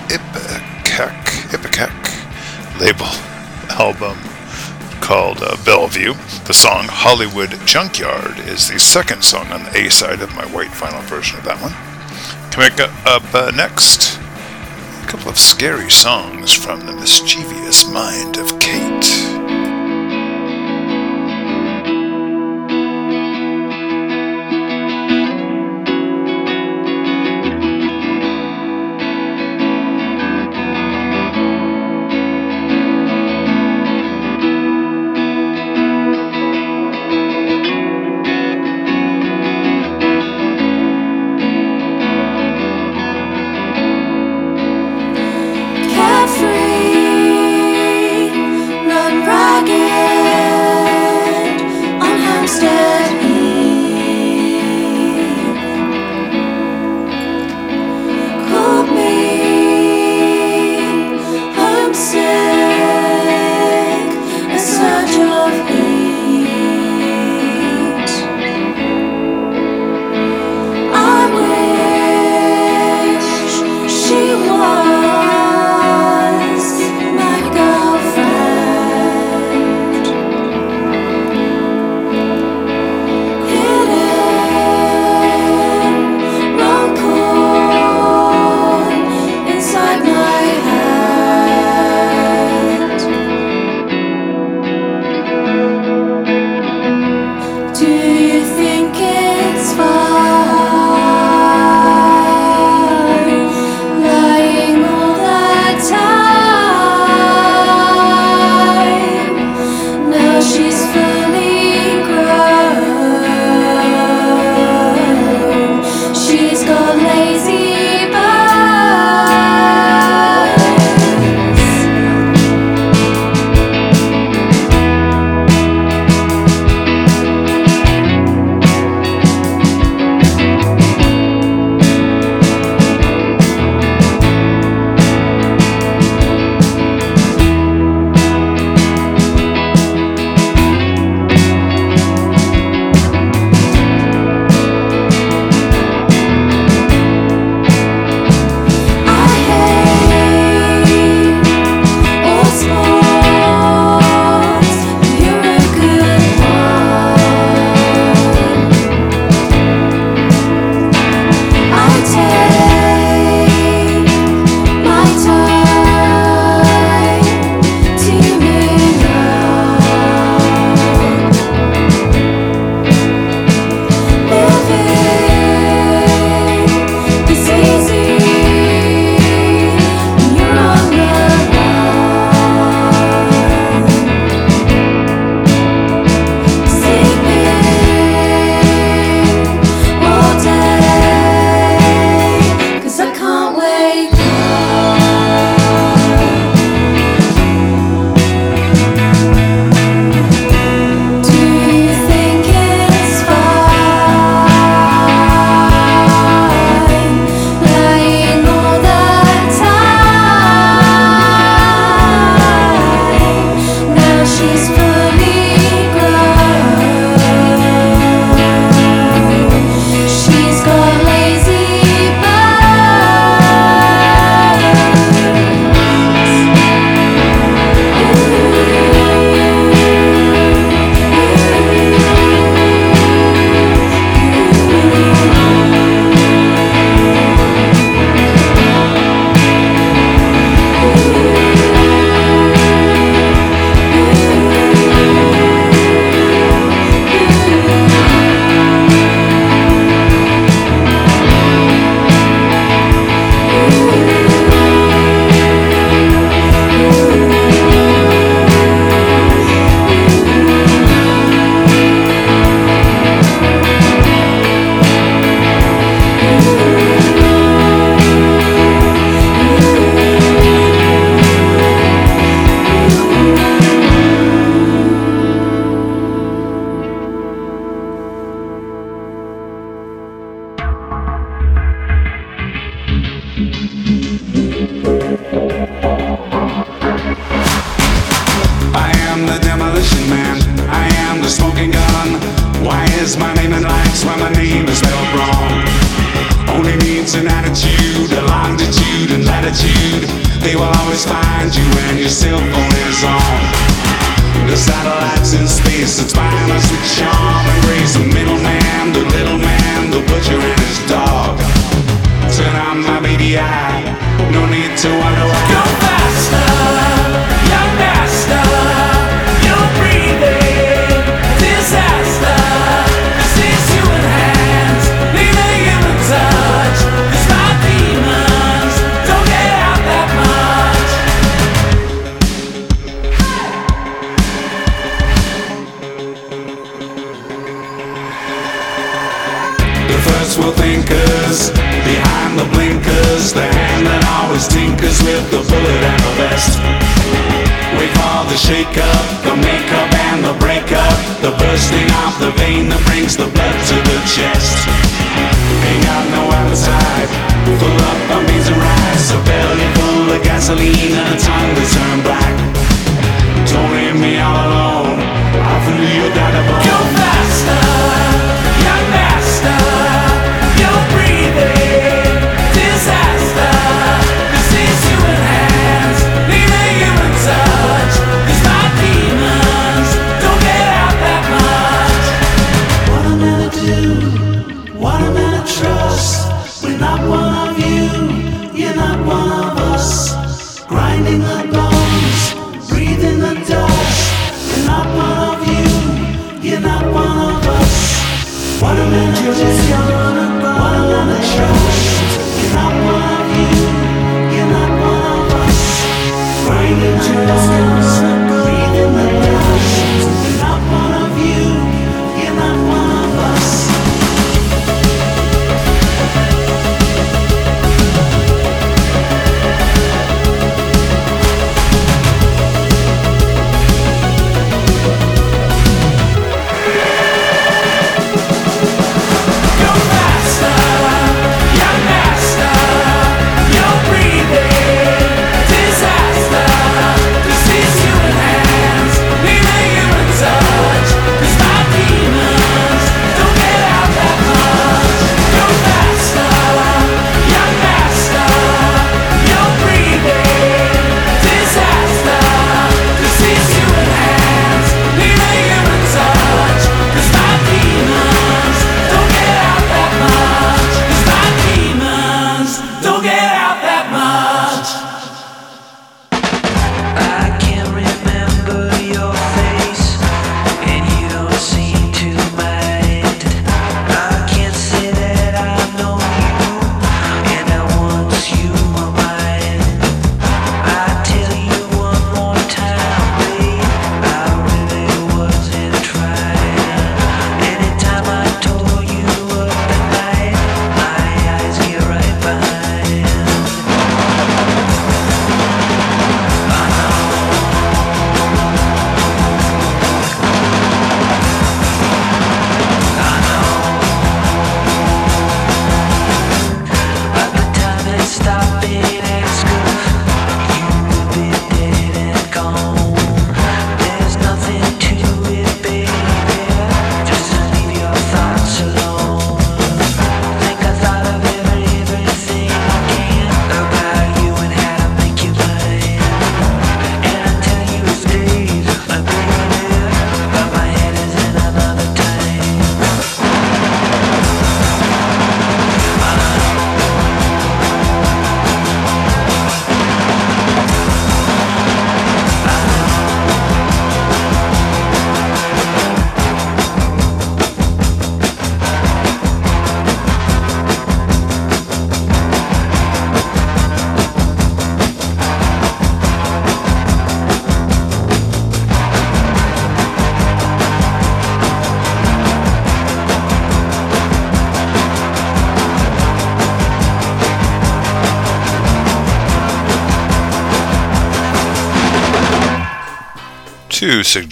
[0.06, 3.06] Ipecac, Ipecac label
[3.76, 4.16] album
[5.00, 6.14] called uh, Bellevue.
[6.44, 10.70] The song Hollywood Junkyard is the second song on the A side of my white
[10.70, 11.72] vinyl version of that one.
[12.52, 14.21] Coming up uh, next,
[15.32, 18.51] of scary songs from the mischievous mind of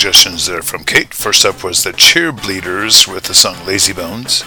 [0.01, 1.13] suggestions there from Kate.
[1.13, 4.41] First up was the Cheerbleeders with the song Lazy Bones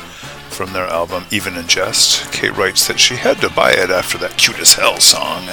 [0.50, 2.34] from their album Even in Jest.
[2.34, 5.44] Kate writes that she had to buy it after that cute as hell song.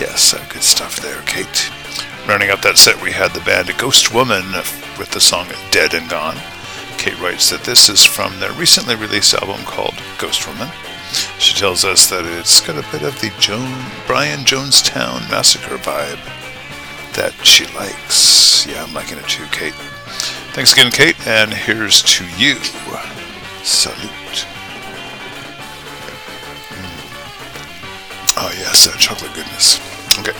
[0.00, 1.70] Yes, uh, good stuff there, Kate.
[2.26, 4.50] Running up that set, we had the band Ghost Woman
[4.98, 6.38] with the song Dead and Gone.
[6.96, 10.70] Kate writes that this is from their recently released album called Ghost Woman.
[11.38, 16.43] She tells us that it's got a bit of the Joan, Brian Jonestown Massacre vibe
[17.14, 18.66] that she likes.
[18.66, 19.74] Yeah, I'm liking it too, Kate.
[20.54, 22.54] Thanks again, Kate, and here's to you.
[23.62, 24.46] Salute.
[26.70, 26.94] Mm.
[28.36, 29.80] Oh, yes, chocolate goodness.
[30.18, 30.36] Okay.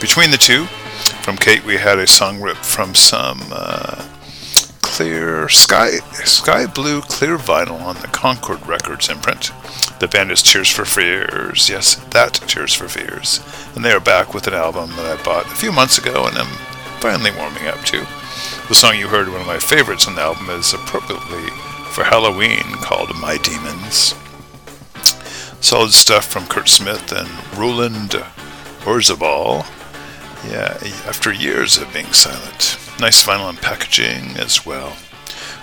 [0.00, 0.66] Between the two,
[1.22, 4.04] from Kate, we had a song rip from some uh,
[4.82, 5.90] clear sky
[6.24, 9.50] sky blue clear vinyl on the Concord Records imprint.
[10.04, 11.70] The band is Tears for Fears.
[11.70, 13.40] Yes, that Tears for Fears.
[13.74, 16.36] And they are back with an album that I bought a few months ago and
[16.36, 16.58] I'm
[17.00, 18.00] finally warming up to.
[18.68, 21.48] The song you heard, one of my favorites on the album, is appropriately
[21.92, 24.14] for Halloween called My Demons.
[25.62, 28.10] Solid stuff from Curt Smith and Roland
[28.80, 29.64] Orzabal.
[30.46, 30.76] Yeah,
[31.08, 32.76] after years of being silent.
[33.00, 34.98] Nice vinyl and packaging as well.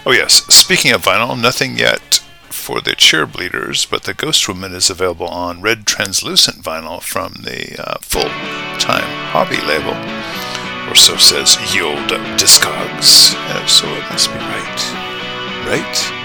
[0.04, 4.90] Oh, yes, speaking of vinyl, nothing yet for the cheerbleeders, but the Ghost Woman is
[4.90, 8.30] available on red translucent vinyl from the uh, full
[8.80, 9.96] time hobby label.
[10.90, 13.34] Or so says Ye Old Discogs.
[13.36, 15.12] Uh, so it must be right.
[15.66, 16.21] Right?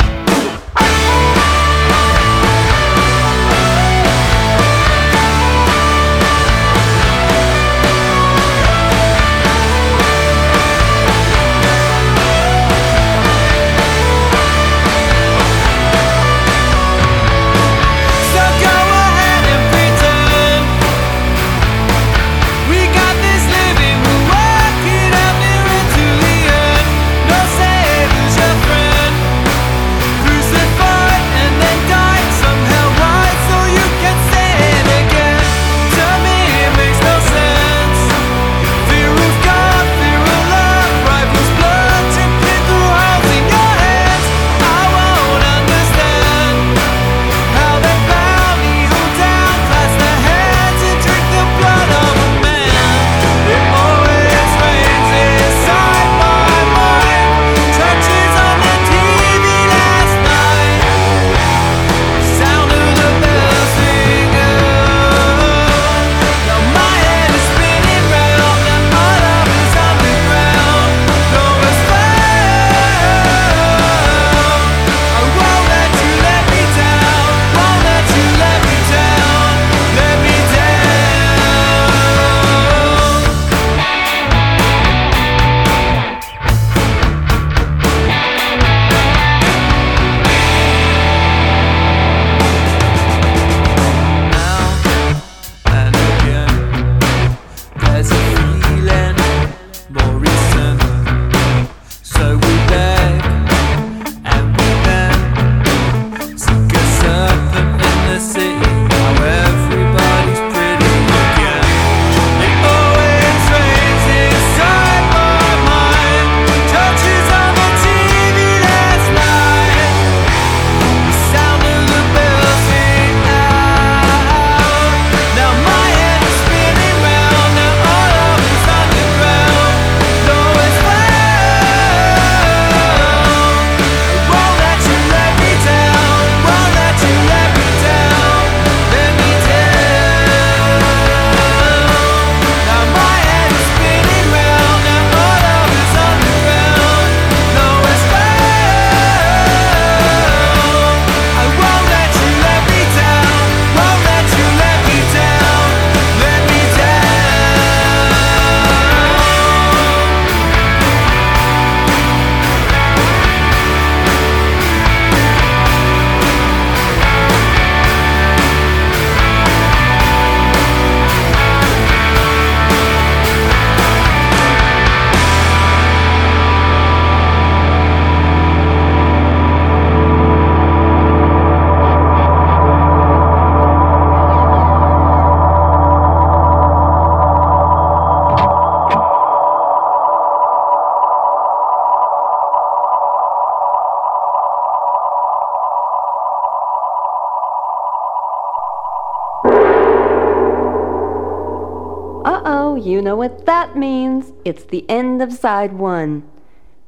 [204.47, 206.23] It's the end of side one.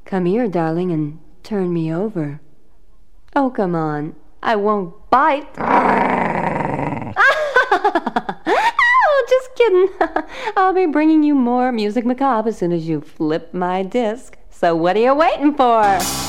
[0.04, 2.40] Come here, darling, and turn me over.
[3.34, 4.14] Oh, come on.
[4.40, 5.48] I won't bite.
[8.78, 9.88] oh, just kidding.
[10.56, 14.38] I'll be bringing you more music macabre as soon as you flip my disc.
[14.50, 16.27] So, what are you waiting for?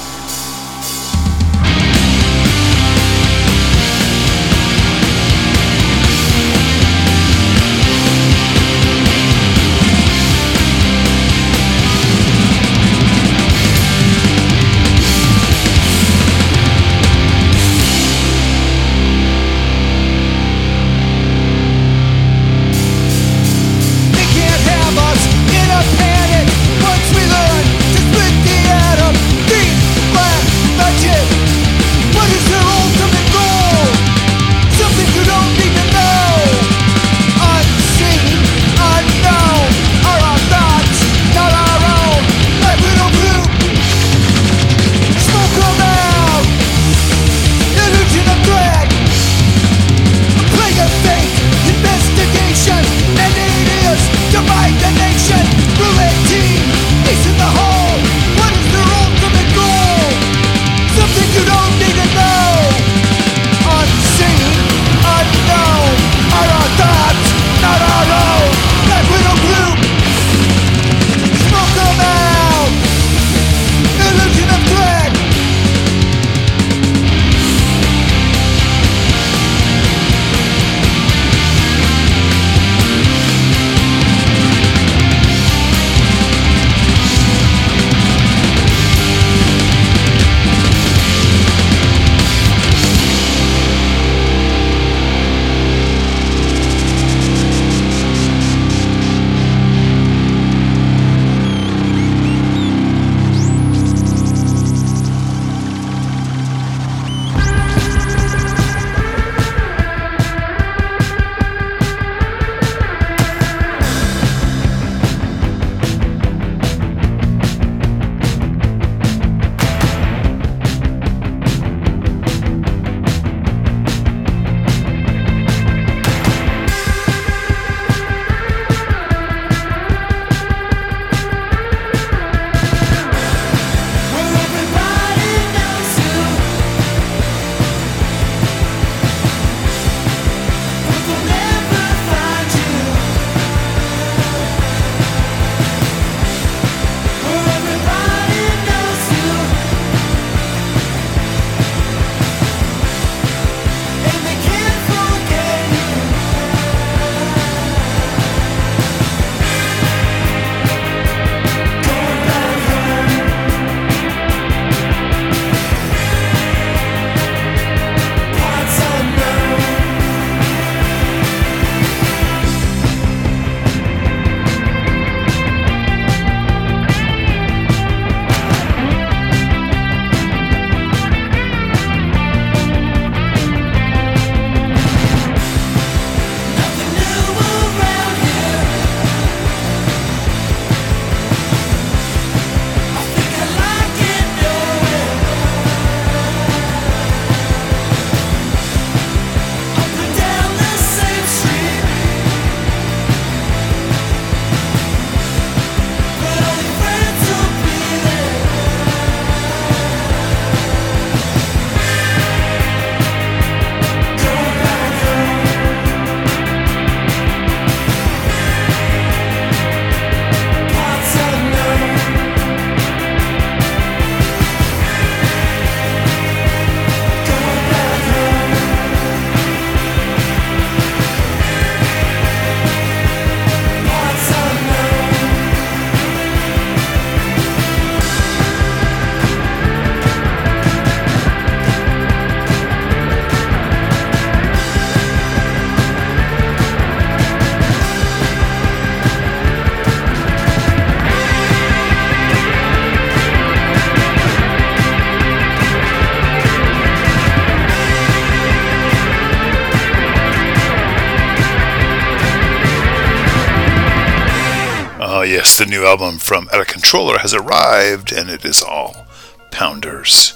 [265.59, 269.05] The new album from Out of Controller has arrived, and it is all
[269.51, 270.33] pounders.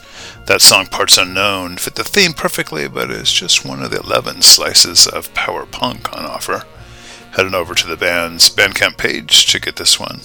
[0.48, 4.42] That song, Parts Unknown, fit the theme perfectly, but is just one of the 11
[4.42, 6.64] slices of power punk on offer.
[7.32, 10.20] Head on over to the band's Bandcamp page to get this one.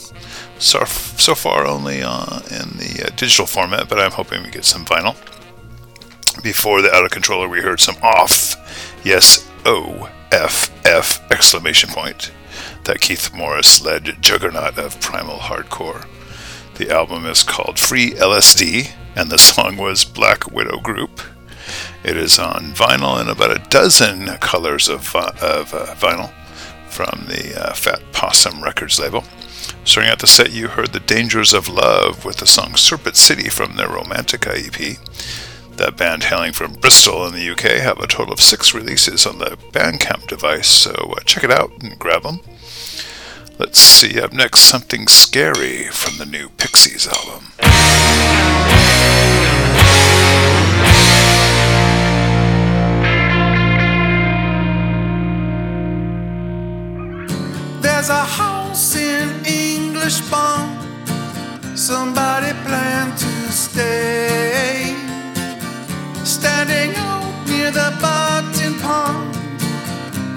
[0.58, 4.64] So, so far, only uh, in the uh, digital format, but I'm hoping we get
[4.64, 5.14] some vinyl.
[6.42, 8.56] Before the Out of Controller, we heard some off.
[9.04, 12.32] Yes, O F F exclamation point.
[12.88, 16.06] That Keith Morris led juggernaut of primal hardcore.
[16.76, 21.20] The album is called Free LSD, and the song was Black Widow Group.
[22.02, 26.32] It is on vinyl in about a dozen colors of, uh, of uh, vinyl
[26.88, 29.22] from the uh, Fat Possum Records label.
[29.84, 33.50] Starting out the set, you heard The Dangers of Love with the song Serpent City
[33.50, 34.96] from their Romantica EP.
[35.76, 39.40] That band, hailing from Bristol in the UK, have a total of six releases on
[39.40, 42.40] the Bandcamp device, so uh, check it out and grab them.
[43.58, 47.44] Let's see, up next, something scary from the new Pixies album.
[57.82, 60.78] There's a house in English Bond.
[61.76, 64.94] Somebody planned to stay.
[66.24, 69.34] Standing out near the Barton Pond.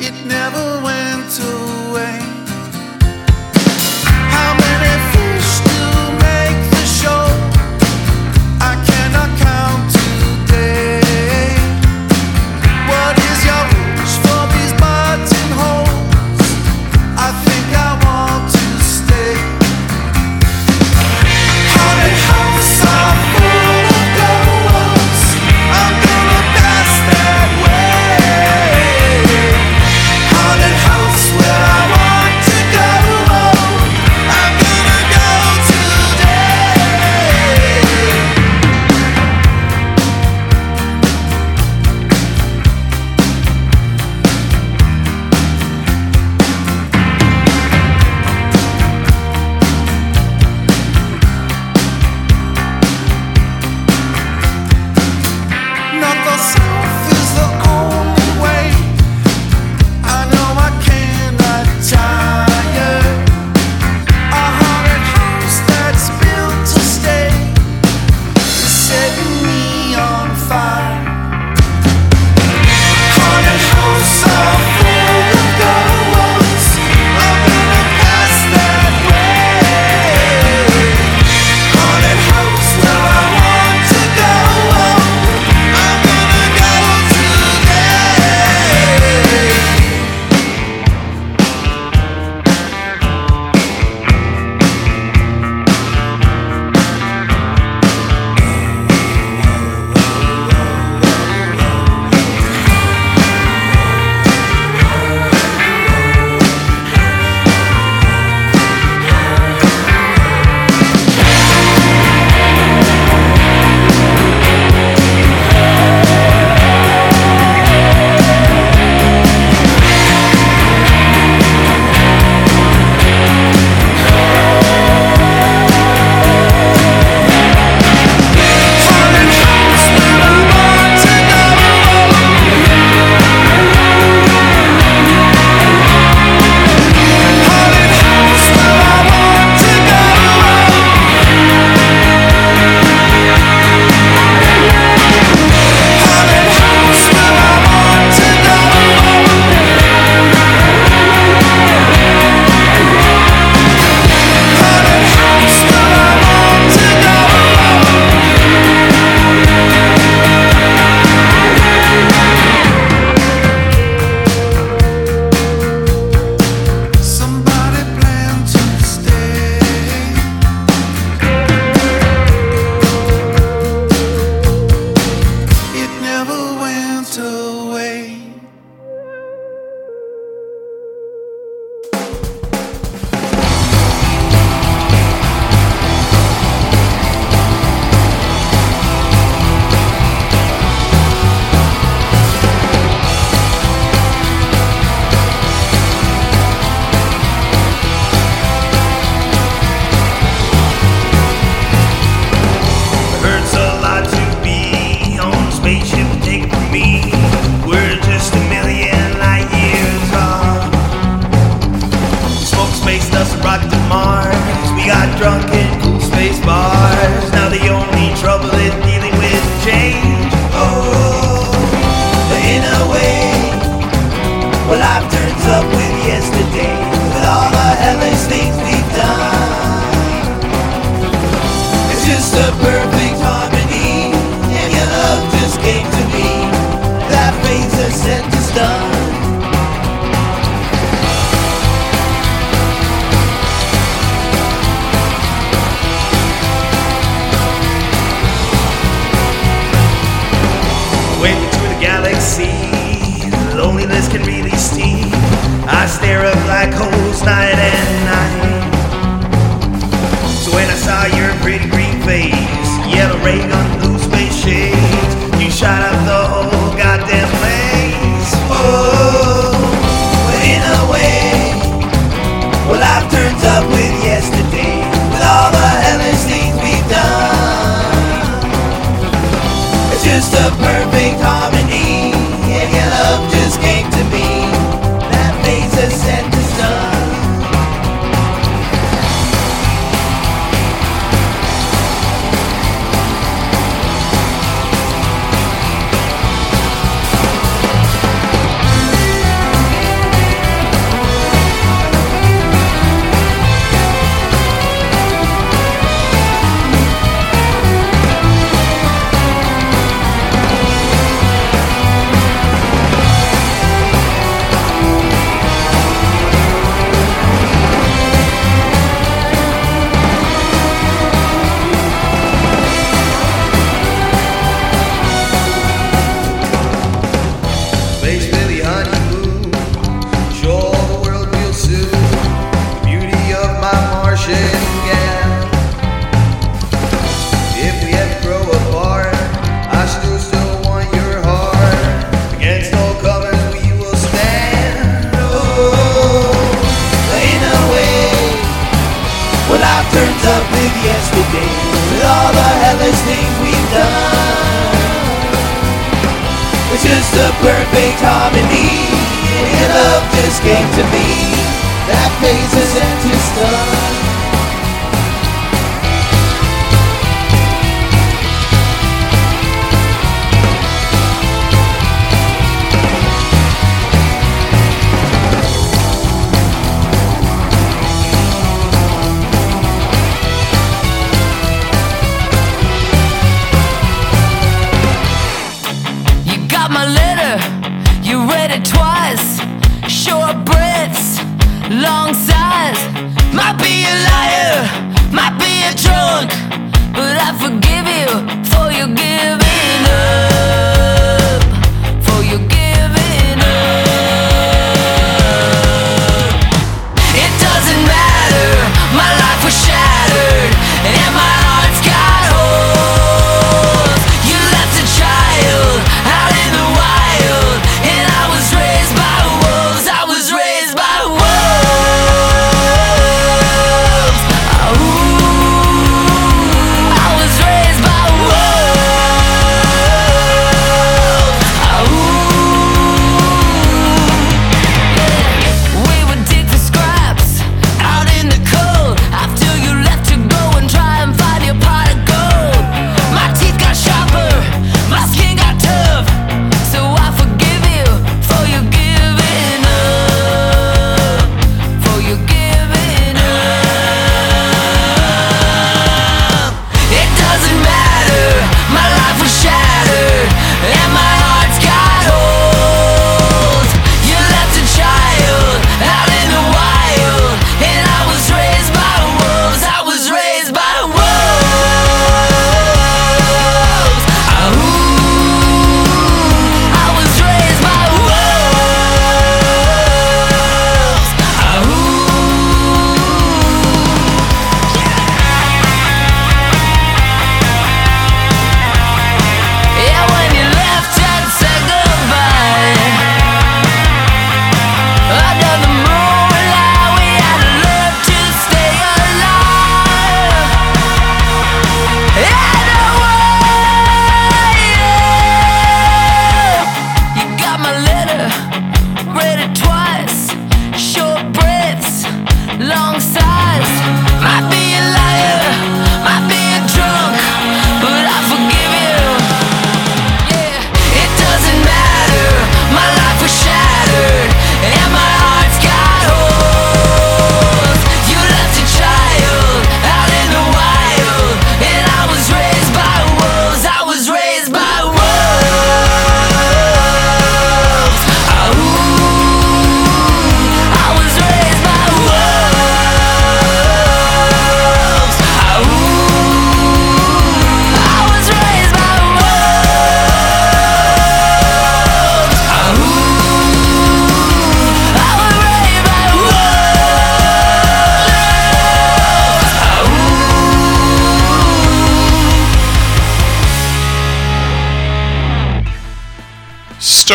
[0.02, 2.21] It never went away.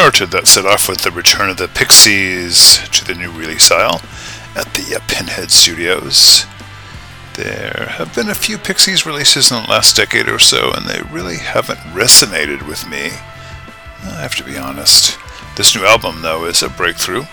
[0.06, 4.00] Started that set off with the return of the Pixies to the new release aisle
[4.54, 6.46] at the uh, Pinhead Studios.
[7.34, 11.02] There have been a few Pixies releases in the last decade or so, and they
[11.10, 13.06] really haven't resonated with me.
[14.04, 15.18] I have to be honest.
[15.56, 17.24] This new album, though, is a breakthrough.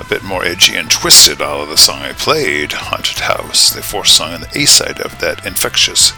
[0.00, 3.82] A bit more edgy and twisted, all of the song I played, Haunted House, the
[3.82, 6.14] fourth song on the A side of that Infectious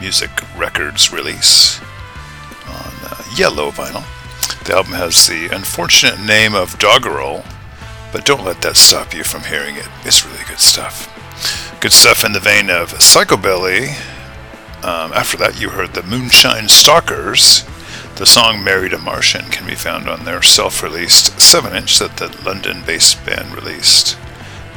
[0.00, 1.78] Music Records release
[2.66, 4.06] on uh, yellow vinyl.
[4.64, 7.42] The album has the unfortunate name of Doggerel,
[8.12, 9.88] but don't let that stop you from hearing it.
[10.04, 11.08] It's really good stuff.
[11.80, 13.88] Good stuff in the vein of Psychobilly.
[14.84, 17.64] Um, after that, you heard the Moonshine Stalkers.
[18.16, 22.16] The song Married a Martian can be found on their self released 7 inch that
[22.18, 24.16] the London based band released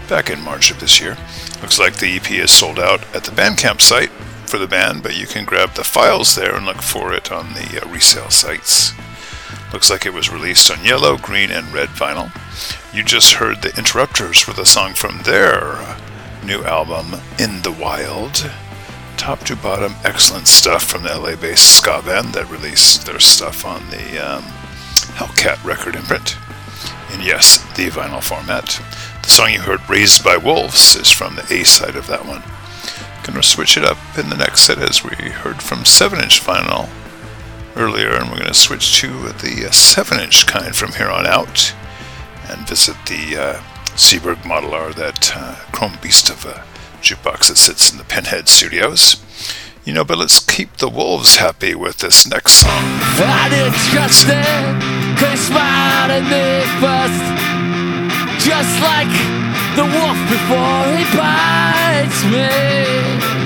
[0.10, 1.16] back in March of this year.
[1.62, 4.10] Looks like the EP is sold out at the Bandcamp site
[4.48, 7.54] for the band, but you can grab the files there and look for it on
[7.54, 8.94] the uh, resale sites.
[9.76, 12.32] Looks like it was released on yellow, green, and red vinyl.
[12.96, 15.98] You just heard the Interrupters with a song from their
[16.46, 18.50] new album, In the Wild.
[19.18, 23.66] Top to bottom, excellent stuff from the LA based ska band that released their stuff
[23.66, 24.44] on the um,
[25.18, 26.38] Hellcat record imprint.
[27.12, 28.82] And yes, the vinyl format.
[29.24, 32.44] The song you heard, Raised by Wolves, is from the A side of that one.
[33.24, 36.90] Gonna switch it up in the next set as we heard from 7 inch vinyl
[37.76, 41.74] earlier, and we're gonna switch to the 7 inch kind from here on out
[42.50, 43.54] and visit the uh,
[43.96, 46.64] Seeburg Model R, that uh, chrome beast of a
[47.02, 49.22] jukebox that sits in the Pinhead Studios.
[49.84, 52.72] You know, but let's keep the wolves happy with this next song.
[52.74, 54.80] I didn't trust them,
[55.22, 57.22] they smiled at me first.
[58.44, 59.12] Just like
[59.76, 63.45] the wolf before he bites me.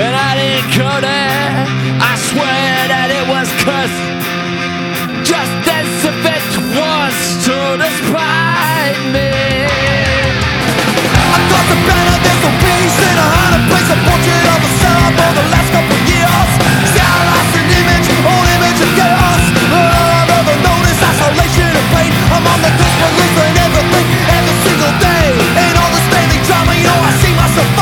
[0.00, 1.60] And I didn't go there,
[2.00, 4.00] I swear that it was cursed.
[5.28, 9.28] Just as if it was to despite me.
[11.20, 15.04] I thought the better there's a reason I had to place a portrait of myself
[15.20, 16.48] for the last couple years.
[16.96, 19.44] See, I lost an image, old image of chaos.
[19.68, 20.56] I've ever
[21.12, 22.12] isolation and pain.
[22.32, 25.28] I'm on the of losing everything every single day.
[25.60, 27.79] And all this daily drama, you know, I see myself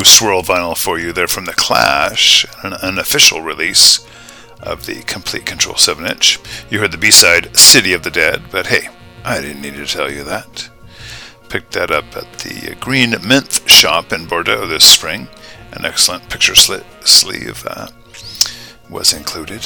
[0.00, 4.00] Blue swirl vinyl for you there from The Clash, an unofficial release
[4.62, 6.38] of the Complete Control 7 inch.
[6.70, 8.88] You heard the B side, City of the Dead, but hey,
[9.26, 10.70] I didn't need to tell you that.
[11.50, 15.28] Picked that up at the Green Mint shop in Bordeaux this spring.
[15.72, 17.88] An excellent picture slit sleeve uh,
[18.88, 19.60] was included.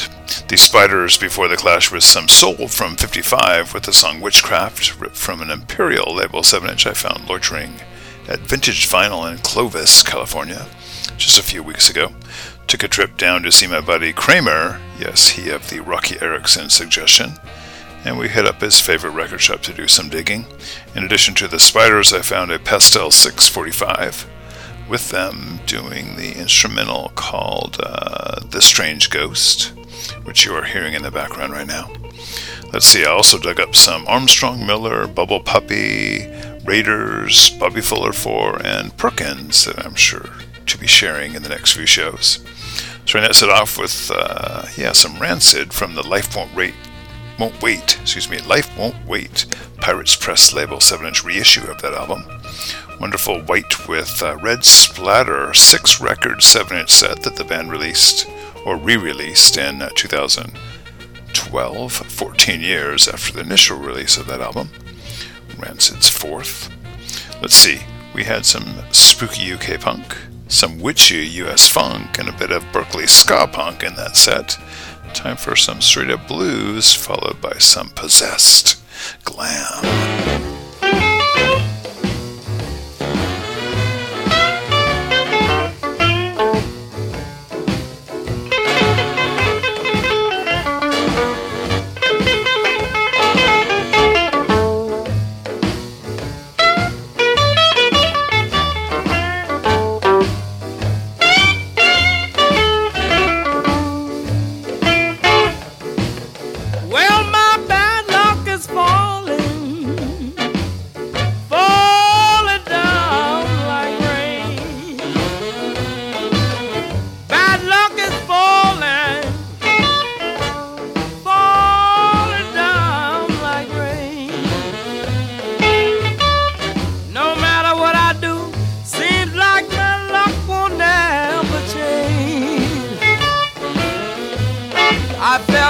[0.48, 5.14] The Spiders Before the Clash was some soul from 55 with the song Witchcraft, ripped
[5.14, 7.78] from an Imperial label 7 inch I found loitering
[8.28, 10.66] at Vintage Vinyl in Clovis, California,
[11.16, 12.12] just a few weeks ago.
[12.66, 16.70] Took a trip down to see my buddy Kramer, yes, he of the Roky Erickson
[16.70, 17.32] suggestion,
[18.04, 20.46] and we hit up his favorite record shop to do some digging.
[20.94, 24.26] In addition to the Spiders, I found a Pastel 645
[24.88, 29.72] with them doing the instrumental called uh, The Strange Ghost,
[30.24, 31.90] which you are hearing in the background right now.
[32.72, 36.26] Let's see, I also dug up some Armstrong Miller, Bubble Puppy,
[36.64, 40.30] Raiders, Bobby Fuller 4, and Perkins that I'm sure
[40.64, 42.42] to be sharing in the next few shows.
[43.04, 46.74] So I it off with, uh, yeah, some Rancid from the Life Won't Wait,
[47.38, 49.44] Won't Wait, excuse me, Life Won't Wait,
[49.76, 52.24] Pirates Press label 7-inch reissue of that album.
[52.98, 58.26] Wonderful white with uh, red splatter, six record 7-inch set that the band released,
[58.64, 64.70] or re-released in uh, 2012, 14 years after the initial release of that album.
[65.58, 66.70] Rancid's fourth.
[67.40, 67.80] Let's see,
[68.14, 70.16] we had some spooky UK punk,
[70.48, 74.58] some witchy US funk, and a bit of Berkeley ska punk in that set.
[75.14, 78.82] Time for some straight up blues, followed by some possessed
[79.24, 80.63] glam.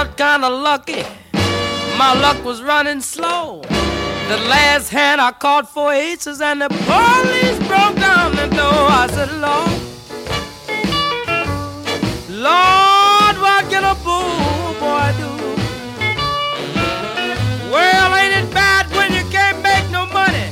[0.05, 1.03] I kinda lucky.
[1.97, 3.61] My luck was running slow.
[4.29, 8.81] The last hand I caught four aces and the police broke down the door.
[9.01, 9.77] I said, Lord,
[12.29, 15.31] Lord, what can a poor boy do?
[17.73, 20.49] Well, ain't it bad when you can't make no money?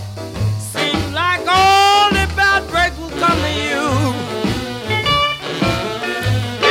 [0.57, 3.85] Seems like all the bad breaks will come to you.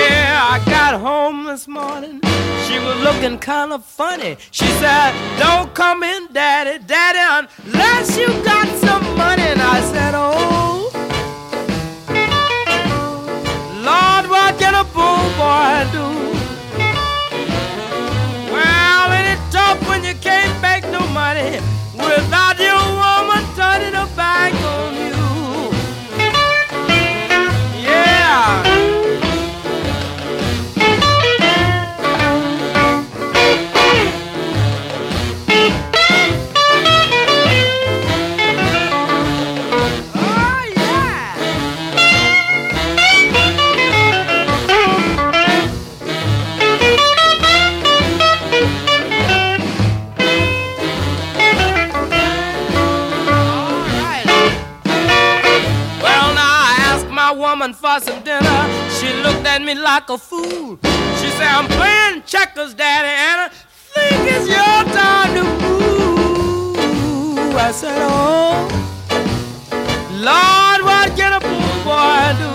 [0.02, 2.20] Yeah, I got home this morning.
[2.66, 4.36] She was looking kind of funny.
[4.50, 9.42] She said, Don't come in, Daddy, Daddy, unless you got some money.
[9.42, 10.90] And I said, Oh,
[13.88, 16.06] Lord, what can a poor boy do?
[18.54, 21.58] Well, ain't it tough when you can't make no money
[21.96, 22.51] without
[57.98, 58.60] for some dinner.
[58.98, 60.78] She looked at me like a fool.
[61.20, 63.48] She said, I'm playing checkers, Daddy, and I
[63.94, 66.76] think it's your time to move.
[67.54, 68.68] I said, Oh,
[70.28, 72.52] Lord, what can a poor boy do?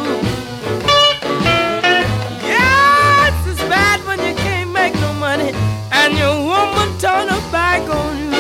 [2.53, 5.51] Yes, it's bad when you can't make no money
[5.91, 8.36] and your woman turn her back on you.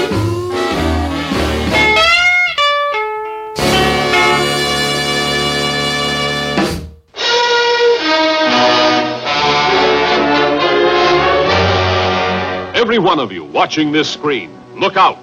[12.97, 15.19] Every one of you watching this screen, look out.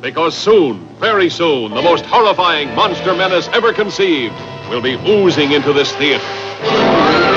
[0.00, 4.36] Because soon, very soon, the most horrifying monster menace ever conceived
[4.70, 7.27] will be oozing into this theater.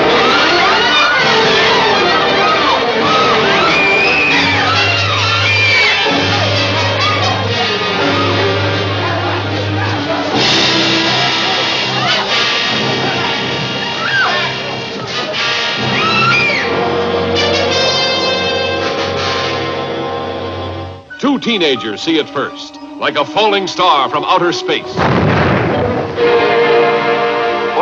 [21.22, 24.82] Two teenagers see it first, like a falling star from outer space.
[24.82, 24.98] Boy,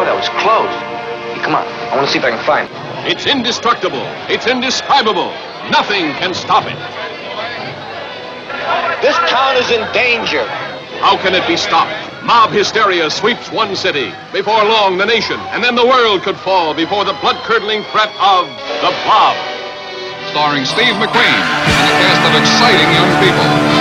[0.04, 0.68] that was close.
[1.32, 1.64] Hey, come on.
[1.88, 2.76] I want to see if I can find it.
[3.10, 4.04] It's indestructible.
[4.28, 5.32] It's indescribable.
[5.72, 6.76] Nothing can stop it.
[9.00, 10.44] This town is in danger.
[11.00, 11.96] How can it be stopped?
[12.22, 14.12] Mob hysteria sweeps one city.
[14.34, 18.44] Before long, the nation, and then the world could fall before the blood-curdling threat of
[18.84, 19.59] the Blob.
[20.30, 23.79] Starring Steve McQueen and a cast of exciting young people.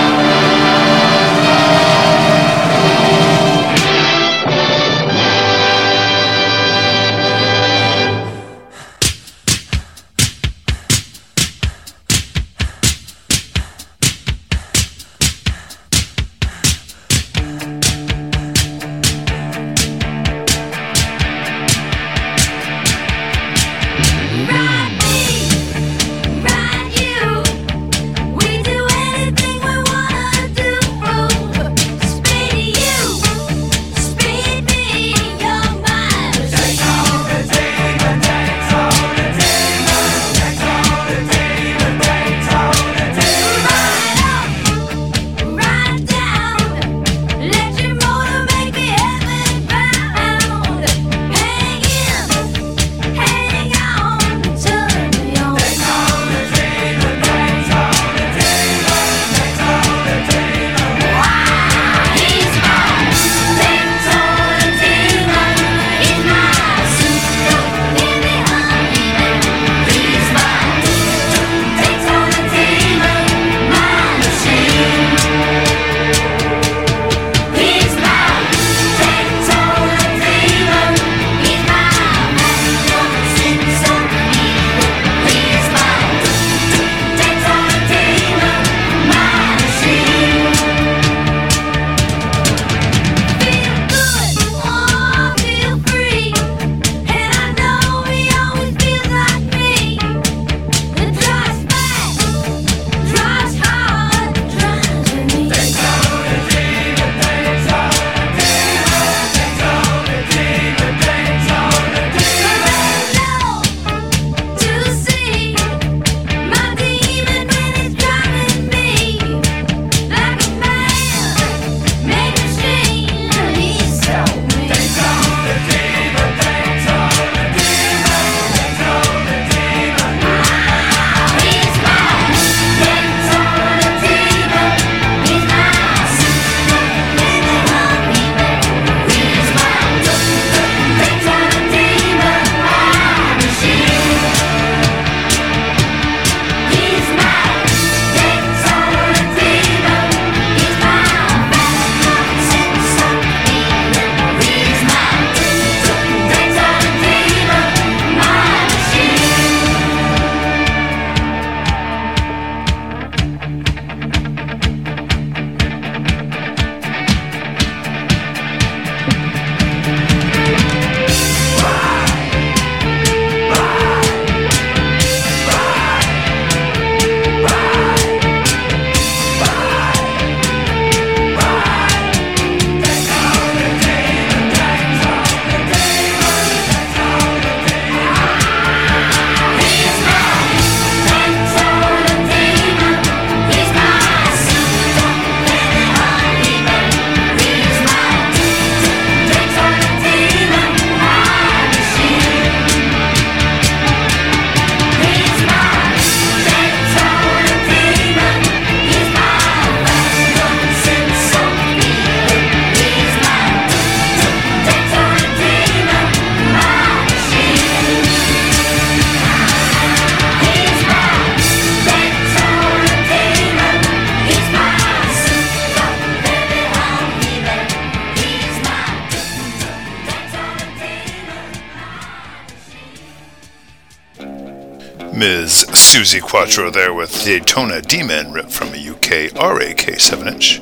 [235.68, 240.62] Suzi Quatro there with Daytona Demon, ripped from a UK RAK 7 inch,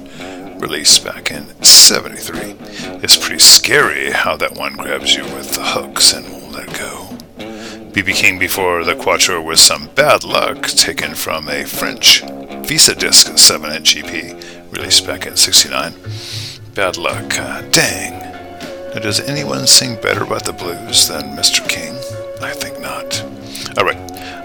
[0.60, 2.56] released back in 73.
[3.04, 7.16] It's pretty scary how that one grabs you with the hooks and won't let go.
[7.92, 12.24] BB King before the Quatro was some bad luck taken from a French
[12.66, 14.34] Visa Disc 7 inch EP,
[14.72, 15.94] released back in 69.
[16.74, 18.20] Bad luck, uh, dang.
[18.94, 21.67] Now, does anyone sing better about the blues than Mr.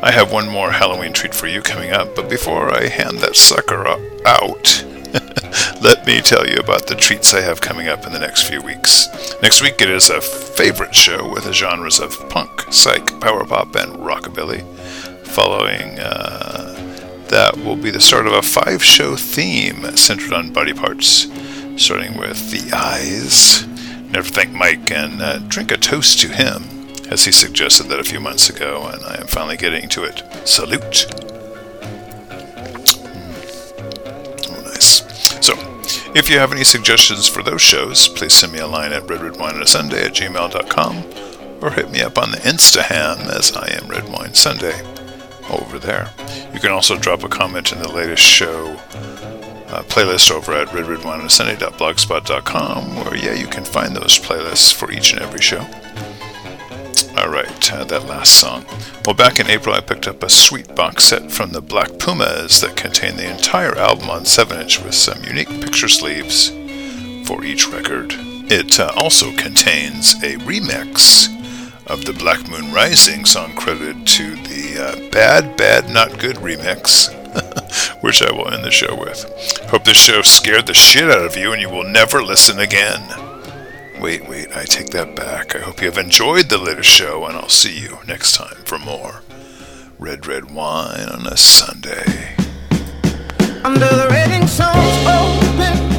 [0.04, 3.36] I have one more Halloween treat for you coming up, but before I hand that
[3.36, 3.86] sucker
[4.26, 4.84] out,
[5.80, 8.60] let me tell you about the treats I have coming up in the next few
[8.60, 9.06] weeks.
[9.42, 13.76] Next week it is a favorite show with the genres of punk, psych, power pop,
[13.76, 14.66] and rockabilly.
[15.28, 16.74] Following uh,
[17.28, 21.28] that will be the start of a five show theme centered on body parts,
[21.76, 23.64] starting with the eyes.
[24.10, 26.71] Never thank Mike and uh, drink a toast to him,
[27.12, 30.22] as he suggested that a few months ago, and I am finally getting to it.
[30.48, 31.04] Salute.
[34.48, 35.02] Oh, nice.
[35.44, 35.52] So,
[36.14, 40.06] if you have any suggestions for those shows, please send me a line at redredwineonsunday
[40.06, 41.04] at gmail.com
[41.62, 44.80] or hit me up on the Instaham as I am Red Wine Sunday
[45.50, 46.14] over there.
[46.54, 48.78] You can also drop a comment in the latest show
[49.68, 55.20] uh, playlist over at redredwineonsunday.blogspot.com where, yeah, you can find those playlists for each and
[55.20, 55.68] every show.
[57.62, 58.64] Right, uh, that last song.
[59.06, 62.60] Well, back in April, I picked up a sweet box set from the Black Pumas
[62.60, 66.48] that contained the entire album on 7 inch with some unique picture sleeves
[67.24, 68.14] for each record.
[68.50, 71.28] It uh, also contains a remix
[71.86, 77.12] of the Black Moon Rising song credited to the uh, Bad, Bad, Not Good remix,
[78.02, 79.24] which I will end the show with.
[79.68, 83.31] Hope this show scared the shit out of you and you will never listen again.
[84.02, 85.54] Wait, wait, I take that back.
[85.54, 88.76] I hope you have enjoyed the latest show, and I'll see you next time for
[88.76, 89.22] more
[89.96, 92.34] Red Red Wine on a Sunday.
[93.62, 94.08] Under the
[95.06, 95.91] open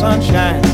[0.00, 0.69] sunshine.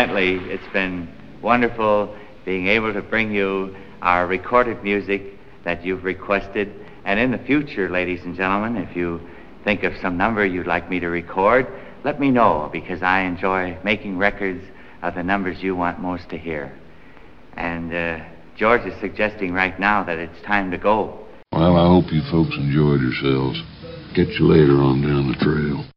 [0.00, 1.12] Incidentally, it's been
[1.42, 5.20] wonderful being able to bring you our recorded music
[5.66, 6.72] that you've requested.
[7.04, 9.20] And in the future, ladies and gentlemen, if you
[9.62, 11.66] think of some number you'd like me to record,
[12.02, 14.64] let me know because I enjoy making records
[15.02, 16.74] of the numbers you want most to hear.
[17.58, 18.24] And uh,
[18.56, 21.26] George is suggesting right now that it's time to go.
[21.52, 23.62] Well, I hope you folks enjoyed yourselves.
[24.14, 25.84] Catch you later on down the trail.